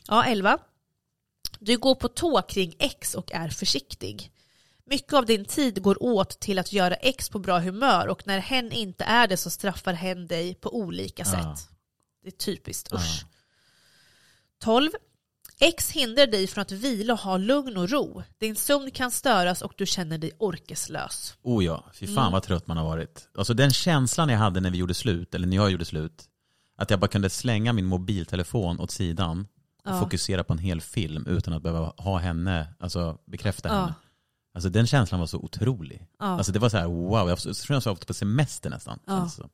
[0.08, 0.58] Ja, 11.
[1.60, 4.32] Du går på tå kring X och är försiktig.
[4.90, 8.40] Mycket av din tid går åt till att göra X på bra humör och när
[8.40, 11.70] hen inte är det så straffar hen dig på olika sätt.
[12.24, 13.22] Det är typiskt, usch.
[13.22, 13.28] Ja.
[14.64, 14.90] 12.
[15.62, 18.24] X hindrar dig från att vila och ha lugn och ro.
[18.38, 21.38] Din sömn kan störas och du känner dig orkeslös.
[21.42, 22.32] Oh ja, fy fan Mm.
[22.32, 23.30] vad trött man har varit.
[23.38, 26.24] Alltså den känslan jag hade när vi gjorde slut, eller när jag gjorde slut,
[26.78, 29.48] att jag bara kunde slänga min mobiltelefon åt sidan
[29.86, 30.00] och Ja.
[30.00, 33.76] fokusera på en hel film utan att behöva ha henne, alltså bekräfta Ja.
[33.76, 33.94] henne.
[34.60, 36.08] Alltså den känslan var så otrolig.
[36.20, 36.26] Ja.
[36.26, 39.00] Alltså det var så här, wow, jag tror jag var på semester nästan.
[39.06, 39.30] Ja.
[39.30, 39.50] som.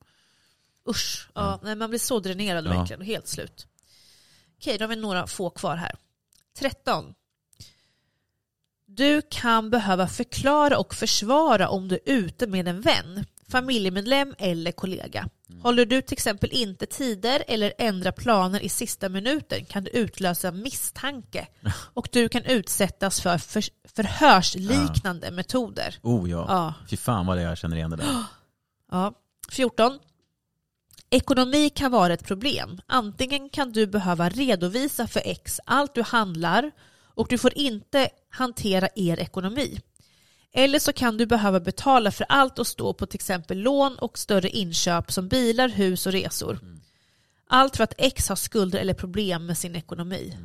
[0.89, 1.59] Usch, ja.
[1.63, 2.69] nej, man blir så dränerad Ja.
[2.69, 3.67] verkligen, helt slut.
[4.57, 5.95] Okej, då har vi några få kvar här.
[6.57, 7.13] 13.
[8.85, 14.71] Du kan behöva förklara och försvara om du är ute med en vän, familjemedlem eller
[14.71, 15.29] kollega.
[15.61, 20.51] Håller du till exempel inte tider eller ändrar planer i sista minuten kan det utlösa
[20.51, 21.47] misstanke
[21.93, 23.63] och du kan utsättas för för
[23.95, 25.95] förhörsliknande metoder.
[26.01, 26.45] Oh ja.
[26.47, 26.73] Ja.
[26.89, 28.05] Fy fan vad det jag känner igen det där.
[28.91, 29.13] Ja.
[29.49, 29.99] 14.
[31.09, 32.81] Ekonomi kan vara ett problem.
[32.87, 36.71] Antingen kan du behöva redovisa för X allt du handlar
[37.15, 39.79] och du får inte hantera er ekonomi.
[40.57, 44.17] Eller så kan du behöva betala för allt och stå på till exempel lån och
[44.17, 46.59] större inköp som bilar, hus och resor.
[47.47, 50.37] Allt för att X har skulder eller problem med sin ekonomi.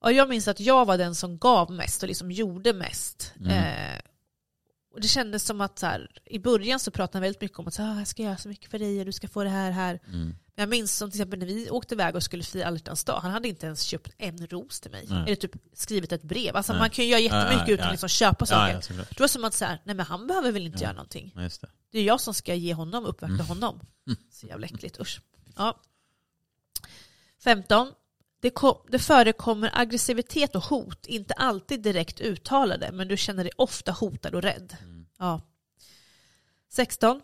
[0.00, 3.32] Och jag minns att jag var den som gav mest och liksom gjorde mest.
[3.46, 4.00] Eh,
[4.92, 7.66] och det kändes som att så här, i början så pratade han väldigt mycket om
[7.68, 9.50] att så, här, jag ska göra så mycket för dig och du ska få det
[9.50, 10.00] här här.
[10.06, 10.20] Mm.
[10.26, 13.20] Men jag minns som till exempel när vi åkte iväg och skulle fira alla dag.
[13.20, 15.06] Han hade inte ens köpt en ros till mig.
[15.08, 15.22] Nej.
[15.26, 16.56] Eller typ skrivit ett brev.
[16.56, 16.80] Alltså Nej.
[16.80, 17.90] man kan ju göra jättemycket Ja, ja, utan ja.
[17.90, 18.74] liksom köpa Ja, saker.
[18.74, 19.08] ja, såklart.
[19.10, 21.32] det var som att så här, nej men han behöver väl inte göra någonting.
[21.34, 21.60] Ja, det.
[21.92, 23.46] Det är jag som ska ge honom, uppvakta Mm.
[23.46, 23.80] honom.
[24.32, 25.20] Så jävla äckligt, usch.
[25.56, 25.80] Ja.
[27.44, 27.92] 15.
[28.40, 33.52] Det, kom, det förekommer aggressivitet och hot, inte alltid direkt uttalade, men du känner dig
[33.56, 34.76] ofta hotad och rädd.
[35.18, 35.40] Ja.
[36.72, 37.20] 16.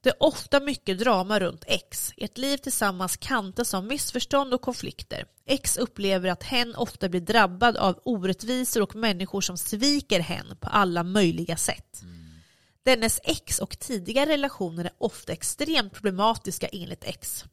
[0.00, 2.12] Det är ofta mycket drama runt X.
[2.16, 5.24] Ert liv tillsammans kantas av missförstånd och konflikter.
[5.46, 10.68] X upplever att hen ofta blir drabbad av orättvisor och människor som sviker hen på
[10.68, 12.02] alla möjliga sätt.
[12.82, 17.44] Dennes ex och tidigare relationer är ofta extremt problematiska enligt X.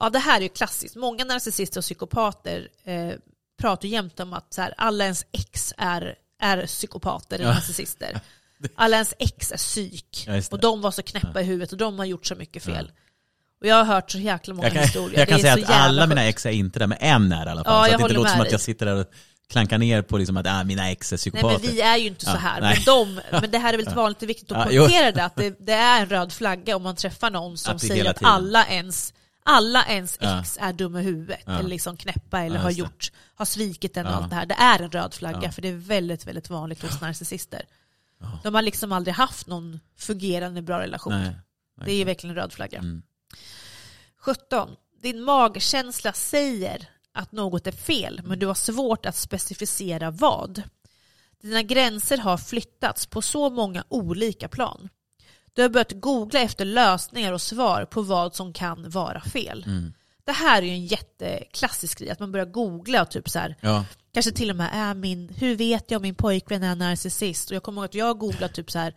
[0.00, 0.96] Ja, det här är ju klassiskt.
[0.96, 3.10] Många narcissister och psykopater eh,
[3.60, 7.54] pratar jämt om att så här, alla ens ex är, är psykopater eller Ja.
[7.54, 8.20] narcissister.
[8.76, 10.24] Alla ens ex är psyk.
[10.26, 10.52] Ja, det.
[10.52, 12.90] och de var så knäppa i huvudet och de har gjort så mycket fel.
[13.60, 15.18] Och jag har hört så jäkla många Jag kan, historier.
[15.18, 16.28] jag kan Det säga att alla mina sjukt.
[16.28, 17.74] ex är inte där, men en är i alla fall.
[17.74, 19.06] Ja, så att det inte låter som att jag sitter där och
[19.50, 21.58] klankar ner på liksom att ah, mina ex är Nej psykopater.
[21.66, 22.60] men vi är ju inte så Ja, här.
[22.60, 22.74] nej.
[22.76, 25.36] Men, de, men det här är väldigt vanligt och viktigt att Ja, poängtera det, att
[25.36, 28.24] det, det är en röd flagga om man träffar någon som Att det säger att
[28.24, 29.14] alla ens,
[29.46, 33.96] alla ens ex är dumma i huvudet, eller liksom knäppa eller har gjort, har svikit
[33.96, 34.46] en och allt det här.
[34.46, 37.66] Det är en röd flagga för det är väldigt, väldigt vanligt hos narcissister.
[38.42, 41.12] De har liksom aldrig haft någon fungerande bra relation.
[41.12, 41.36] Nej.
[41.84, 42.78] Det är ju verkligen en röd flagga.
[42.78, 43.02] Mm.
[44.20, 44.76] 17.
[45.02, 50.62] Din magkänsla säger att något är fel, men du har svårt att specificera vad.
[51.42, 54.88] Dina gränser har flyttats på så många olika plan.
[55.56, 59.64] Du har börjat googla efter lösningar och svar på vad som kan vara fel.
[59.66, 59.92] Mm.
[60.24, 63.56] Det här är ju en jätteklassisk grej, att man börjar googla och typ så här,
[63.60, 63.84] Ja.
[64.14, 67.50] kanske till och med är min, hur vet jag om min pojkvän är narcissist?
[67.50, 68.94] Och jag kommer ihåg att jag har googlat typ så här,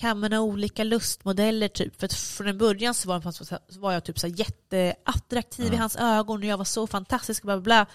[0.00, 2.00] kan man ha olika lustmodeller typ?
[2.00, 3.08] För att från en början så
[3.78, 5.80] var, jag typ så här jätteattraktiv i Ja.
[5.80, 7.86] hans ögon och jag var så fantastisk bla bla bla.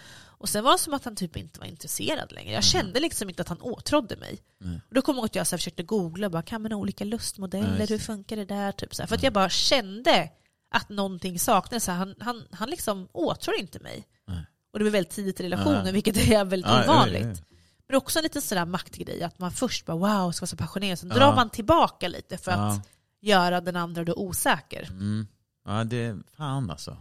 [0.46, 2.54] Och sen var det som att han typ inte var intresserad längre.
[2.54, 4.42] Jag kände liksom inte att han åtrådde mig.
[4.58, 4.82] Nej.
[4.90, 7.04] Och då kommer jag ihåg att jag så försökte googla, bara, kan man ha olika
[7.04, 7.80] lustmodeller?
[7.80, 8.72] just Hur funkar det där?
[8.72, 9.08] Typ så här.
[9.08, 10.30] För att jag bara kände
[10.72, 11.88] att någonting saknades.
[11.88, 14.08] Han, han, han liksom åtrår inte mig.
[14.28, 14.46] Nej.
[14.74, 17.44] Och det var väldigt tidigt i relationen, vilket är väldigt ovanligt.
[17.88, 21.00] Men också en liten sådär maktgrej, att man först bara wow, ska vara så passionerad,
[21.00, 22.88] sen drar man tillbaka lite för att
[23.22, 24.88] göra den andra då osäker.
[24.90, 25.28] Mm.
[25.66, 26.98] Ja, det, fan alltså.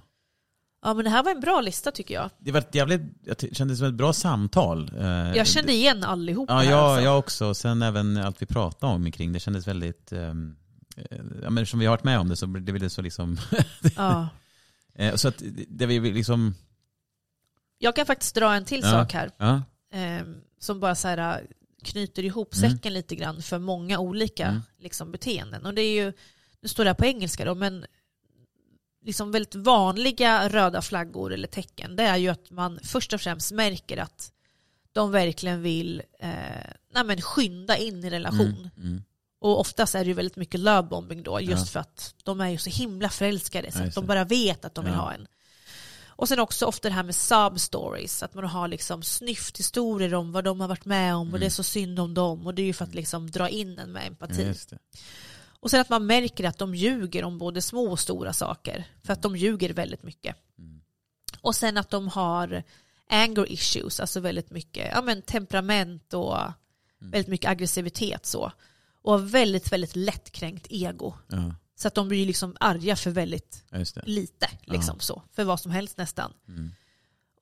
[0.85, 2.31] Ja men det här var en bra lista tycker jag.
[2.39, 4.91] Det var ett jävligt, jag kände som ett bra samtal.
[4.99, 5.07] Eh,
[5.37, 7.05] Jag kände igen allihopa Ja, här jag, alltså.
[7.05, 7.55] jag också.
[7.55, 10.35] Sen även allt vi pratade om kring det kändes väldigt, eh,
[11.43, 13.39] ja, men som vi har varit med om det så det blev det så liksom,
[13.97, 14.29] Ja.
[14.95, 16.55] eh, så att det vi liksom,
[17.79, 18.91] Jag kan faktiskt dra en till Ja.
[18.91, 19.31] sak här.
[19.37, 19.63] ja,
[19.93, 21.47] ehm, som bara så här,
[21.85, 22.71] knyter ihop Mm.
[22.71, 24.61] säcken lite grann för många olika Mm.
[24.79, 25.67] liksom, beteenden.
[25.67, 26.13] Och det är ju,
[26.61, 27.85] nu står det här på engelska då, men
[29.05, 33.53] liksom väldigt vanliga röda flaggor eller tecken, det är ju att man först och främst
[33.53, 34.31] märker att
[34.93, 36.29] de verkligen vill eh,
[36.95, 38.71] nej men skynda in i relation.
[38.77, 39.03] mm, mm,
[39.41, 41.67] Och oftast är det ju väldigt mycket lovebombing då, just Ja.
[41.73, 44.75] för att de är ju så himla förälskade så Ja, att de bara vet att
[44.75, 45.01] de vill Ja.
[45.01, 45.27] ha en.
[46.17, 50.33] Och sen också ofta det här med sob stories, att man har liksom snyfthistorier om
[50.33, 52.63] vad de har varit med om och det är så synd om dem och det
[52.63, 54.55] är ju för att liksom dra in en med ja, empati.
[54.71, 54.79] det.
[55.65, 59.13] Och sen att man märker att de ljuger om både små och stora saker, för
[59.13, 60.37] att de ljuger väldigt mycket.
[60.59, 60.81] Mm.
[61.41, 62.63] Och sen att de har
[63.11, 66.39] anger issues, alltså väldigt mycket ja, men temperament och
[67.01, 67.11] Mm.
[67.11, 68.53] väldigt mycket aggressivitet så.
[69.03, 71.15] Och har väldigt, väldigt lättkränkt ego.
[71.29, 75.23] Ja, Så att de blir liksom arga för väldigt ja, lite, liksom så.
[75.33, 76.33] För vad som helst nästan.
[76.49, 76.71] Mm.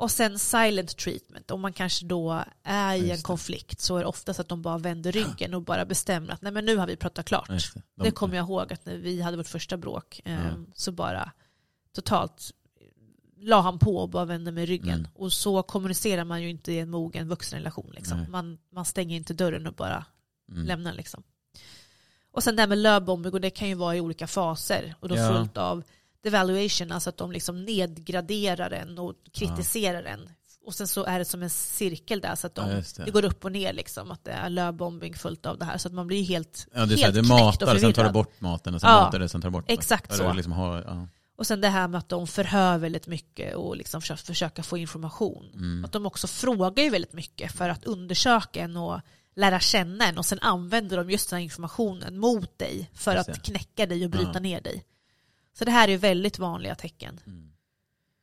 [0.03, 4.07] Och sen silent treatment, om man kanske då är i en konflikt så är det
[4.07, 6.97] oftast att de bara vänder ryggen och bara bestämmer att nej men nu har vi
[6.97, 7.49] pratat klart.
[7.49, 7.59] Det.
[7.75, 10.51] De- Det kommer jag ihåg att när vi hade vårt första bråk eh, Ja.
[10.75, 11.33] så bara
[11.95, 12.51] totalt
[13.41, 14.99] la han på och bara vände med ryggen.
[14.99, 15.11] Mm.
[15.15, 17.91] Och så kommunicerar man ju inte i en mogen vuxenrelation.
[17.95, 18.27] Liksom.
[18.29, 20.05] Man, man stänger inte dörren och bara
[20.53, 20.65] Mm.
[20.67, 20.93] lämnar.
[20.93, 21.23] Liksom.
[22.33, 24.95] Och sen det här med lövbombing, och det kan ju vara i olika faser.
[25.01, 25.29] Och då Ja.
[25.29, 25.83] fullt av
[26.23, 30.31] devaluation, alltså att de liksom nedgraderar en och kritiserar en.
[30.65, 33.05] Och sen så är det som en cirkel där, så att de, Ja, det.
[33.05, 33.11] det.
[33.11, 34.11] går upp och ner liksom.
[34.11, 35.79] Att det är lövbombing fullt av det här.
[35.79, 38.05] Så att man blir helt, Ja, du, helt säger, du knäckt matar, och sen tar
[38.05, 39.01] du bort maten och sen Ja.
[39.05, 40.33] matar du, sen tar du bort Exakt Där så.
[40.33, 41.07] Liksom har, ja.
[41.37, 45.51] Och sen det här med att de förhör väldigt mycket och liksom försöka få information.
[45.55, 45.85] Mm.
[45.85, 49.01] Att de också frågar ju väldigt mycket för att undersöka en och
[49.37, 53.27] lära känna en och sen använder de just den här informationen mot dig för att
[53.27, 53.35] det.
[53.45, 54.41] knäcka dig och bryta Ja.
[54.41, 54.85] ner dig.
[55.53, 57.21] Så det här är väldigt vanliga tecken.
[57.27, 57.53] Mm.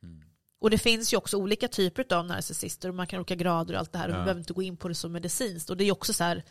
[0.04, 0.22] Mm.
[0.60, 3.80] Och det finns ju också olika typer av narcissister och man kan olika grader och
[3.80, 4.20] allt det här och Ja.
[4.20, 5.70] vi behöver inte gå in på det så medicinskt.
[5.70, 6.44] Och det är också så här,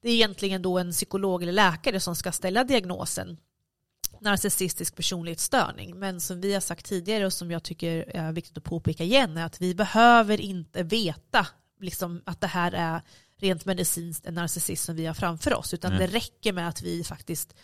[0.00, 3.38] det är egentligen då en psykolog eller läkare som ska ställa diagnosen
[4.22, 5.98] narcissistisk personlighetsstörning.
[5.98, 9.36] Men som vi har sagt tidigare och som jag tycker är viktigt att påpeka igen
[9.36, 11.46] är att vi behöver inte veta
[11.80, 13.02] liksom, att det här är
[13.36, 15.74] rent medicinskt en narcissist som vi har framför oss.
[15.74, 16.00] Utan Nej.
[16.00, 17.54] det räcker med att vi faktiskt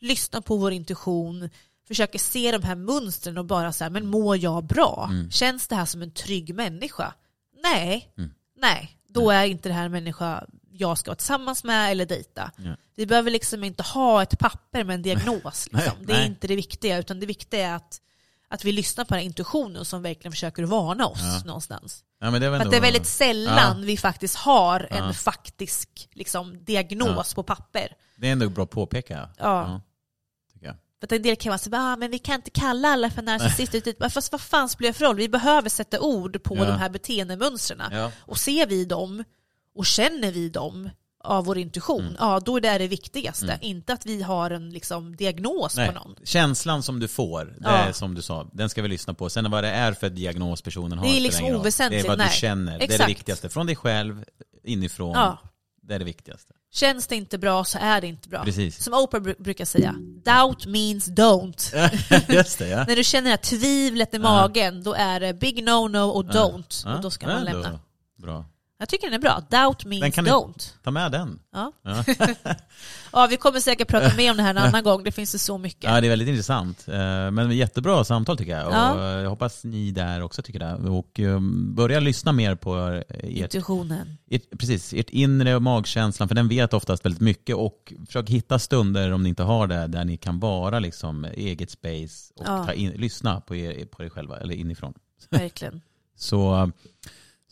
[0.00, 1.50] lyssnar på vår intuition,
[1.88, 5.06] försöker se de här mönstren och bara så här, men mår jag bra?
[5.10, 5.30] Mm.
[5.30, 7.14] Känns det här som en trygg människa?
[7.62, 8.30] Nej, Mm.
[8.60, 12.50] nej, då är inte det här en människa jag ska vara tillsammans med eller dejta.
[12.56, 12.76] Ja.
[12.96, 15.68] Vi behöver liksom inte ha ett papper med en diagnos.
[15.72, 16.06] Nej, Liksom.
[16.06, 16.26] det är nej.
[16.26, 18.00] inte det viktiga, utan det viktiga är att,
[18.48, 21.34] att vi lyssnar på den här intuitionen som verkligen försöker varna oss Ja.
[21.38, 22.04] Ja, någonstans.
[22.20, 25.12] men det, ändå, att det är väldigt sällan vi faktiskt har en Ja.
[25.12, 27.96] faktisk liksom, diagnos på papper.
[28.16, 29.28] det är ändå bra att påpeka.
[29.38, 29.80] Ja.
[31.02, 33.22] För att en del kan vara så ah, men vi kan inte kalla alla för
[33.22, 33.80] narcissister.
[33.80, 35.16] Typ, Fast vad fan spelar det för roll?
[35.16, 36.64] Vi behöver sätta ord på Ja.
[36.64, 37.82] de här beteendemönstren.
[37.92, 38.10] Ja.
[38.20, 39.24] Och ser vi dem
[39.74, 40.90] och känner vi dem
[41.24, 42.16] av vår intuition, Mm.
[42.18, 43.58] ja då är det det viktigaste.
[43.60, 46.16] Inte att vi har en liksom, diagnos Nej, på någon.
[46.24, 47.70] känslan som du får, det Ja.
[47.70, 49.30] är som du sa, den ska vi lyssna på.
[49.30, 52.18] Sen vad det är för diagnos personen har Det är liksom oväsentligt, Det är vad
[52.18, 52.28] nej.
[52.30, 53.10] du känner, det är det Exakt.
[53.10, 53.48] viktigaste.
[53.48, 54.24] Från dig själv,
[54.64, 55.38] inifrån, Ja.
[55.82, 56.54] Det är det viktigaste.
[56.72, 58.44] Känns det inte bra så är det inte bra.
[58.44, 58.82] Precis.
[58.84, 61.90] Som Oprah bru- brukar säga, doubt means don't.
[62.34, 62.84] Just det, ja.
[62.88, 66.82] När du känner det här tvivlet i magen, då är det big no-no och don't.
[66.84, 67.80] Ja, Och då ska man då- lämna.
[68.18, 68.44] Bra.
[68.78, 69.42] Jag tycker den är bra.
[69.50, 70.70] Doubt means don't.
[70.84, 71.38] Ta med den.
[71.52, 71.72] Ja.
[73.12, 73.26] Ja.
[73.30, 75.04] vi kommer säkert prata mer om det här en annan gång.
[75.04, 75.84] Det finns ju så mycket.
[75.84, 76.88] Ja, det är väldigt intressant.
[76.88, 78.72] Eh, Men jättebra samtal tycker jag.
[78.72, 78.92] Ja.
[78.92, 80.74] Och eh, jag hoppas ni där också tycker det.
[80.74, 81.40] Och eh,
[81.74, 84.18] börja lyssna mer på ert, Intuitionen.
[84.30, 87.56] ert, precis, ert inre och magkänslan, för den vet oftast väldigt mycket.
[87.56, 91.70] Och försök hitta stunder, om ni inte har det, där ni kan vara liksom eget
[91.70, 92.64] space och Ja.
[92.66, 94.94] ta in, lyssna på er, på er själva, eller inifrån.
[95.30, 95.80] Verkligen.
[96.16, 96.70] Så,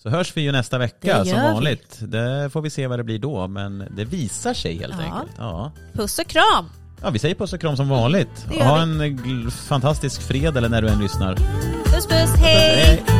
[0.03, 1.55] så hörs vi ju nästa vecka som gör vi.
[1.55, 1.99] vanligt.
[2.01, 5.05] Det får vi se vad det blir då, men det visar sig helt Ja.
[5.05, 5.37] enkelt.
[5.39, 5.73] Ja.
[5.93, 6.71] Puss och kram!
[7.03, 8.47] Ja, vi säger puss och kram som vanligt.
[8.61, 9.07] Ha vi.
[9.07, 11.35] en fantastisk fredag eller när du än lyssnar.
[11.85, 12.77] Puss puss, hej!
[13.07, 13.20] Hej!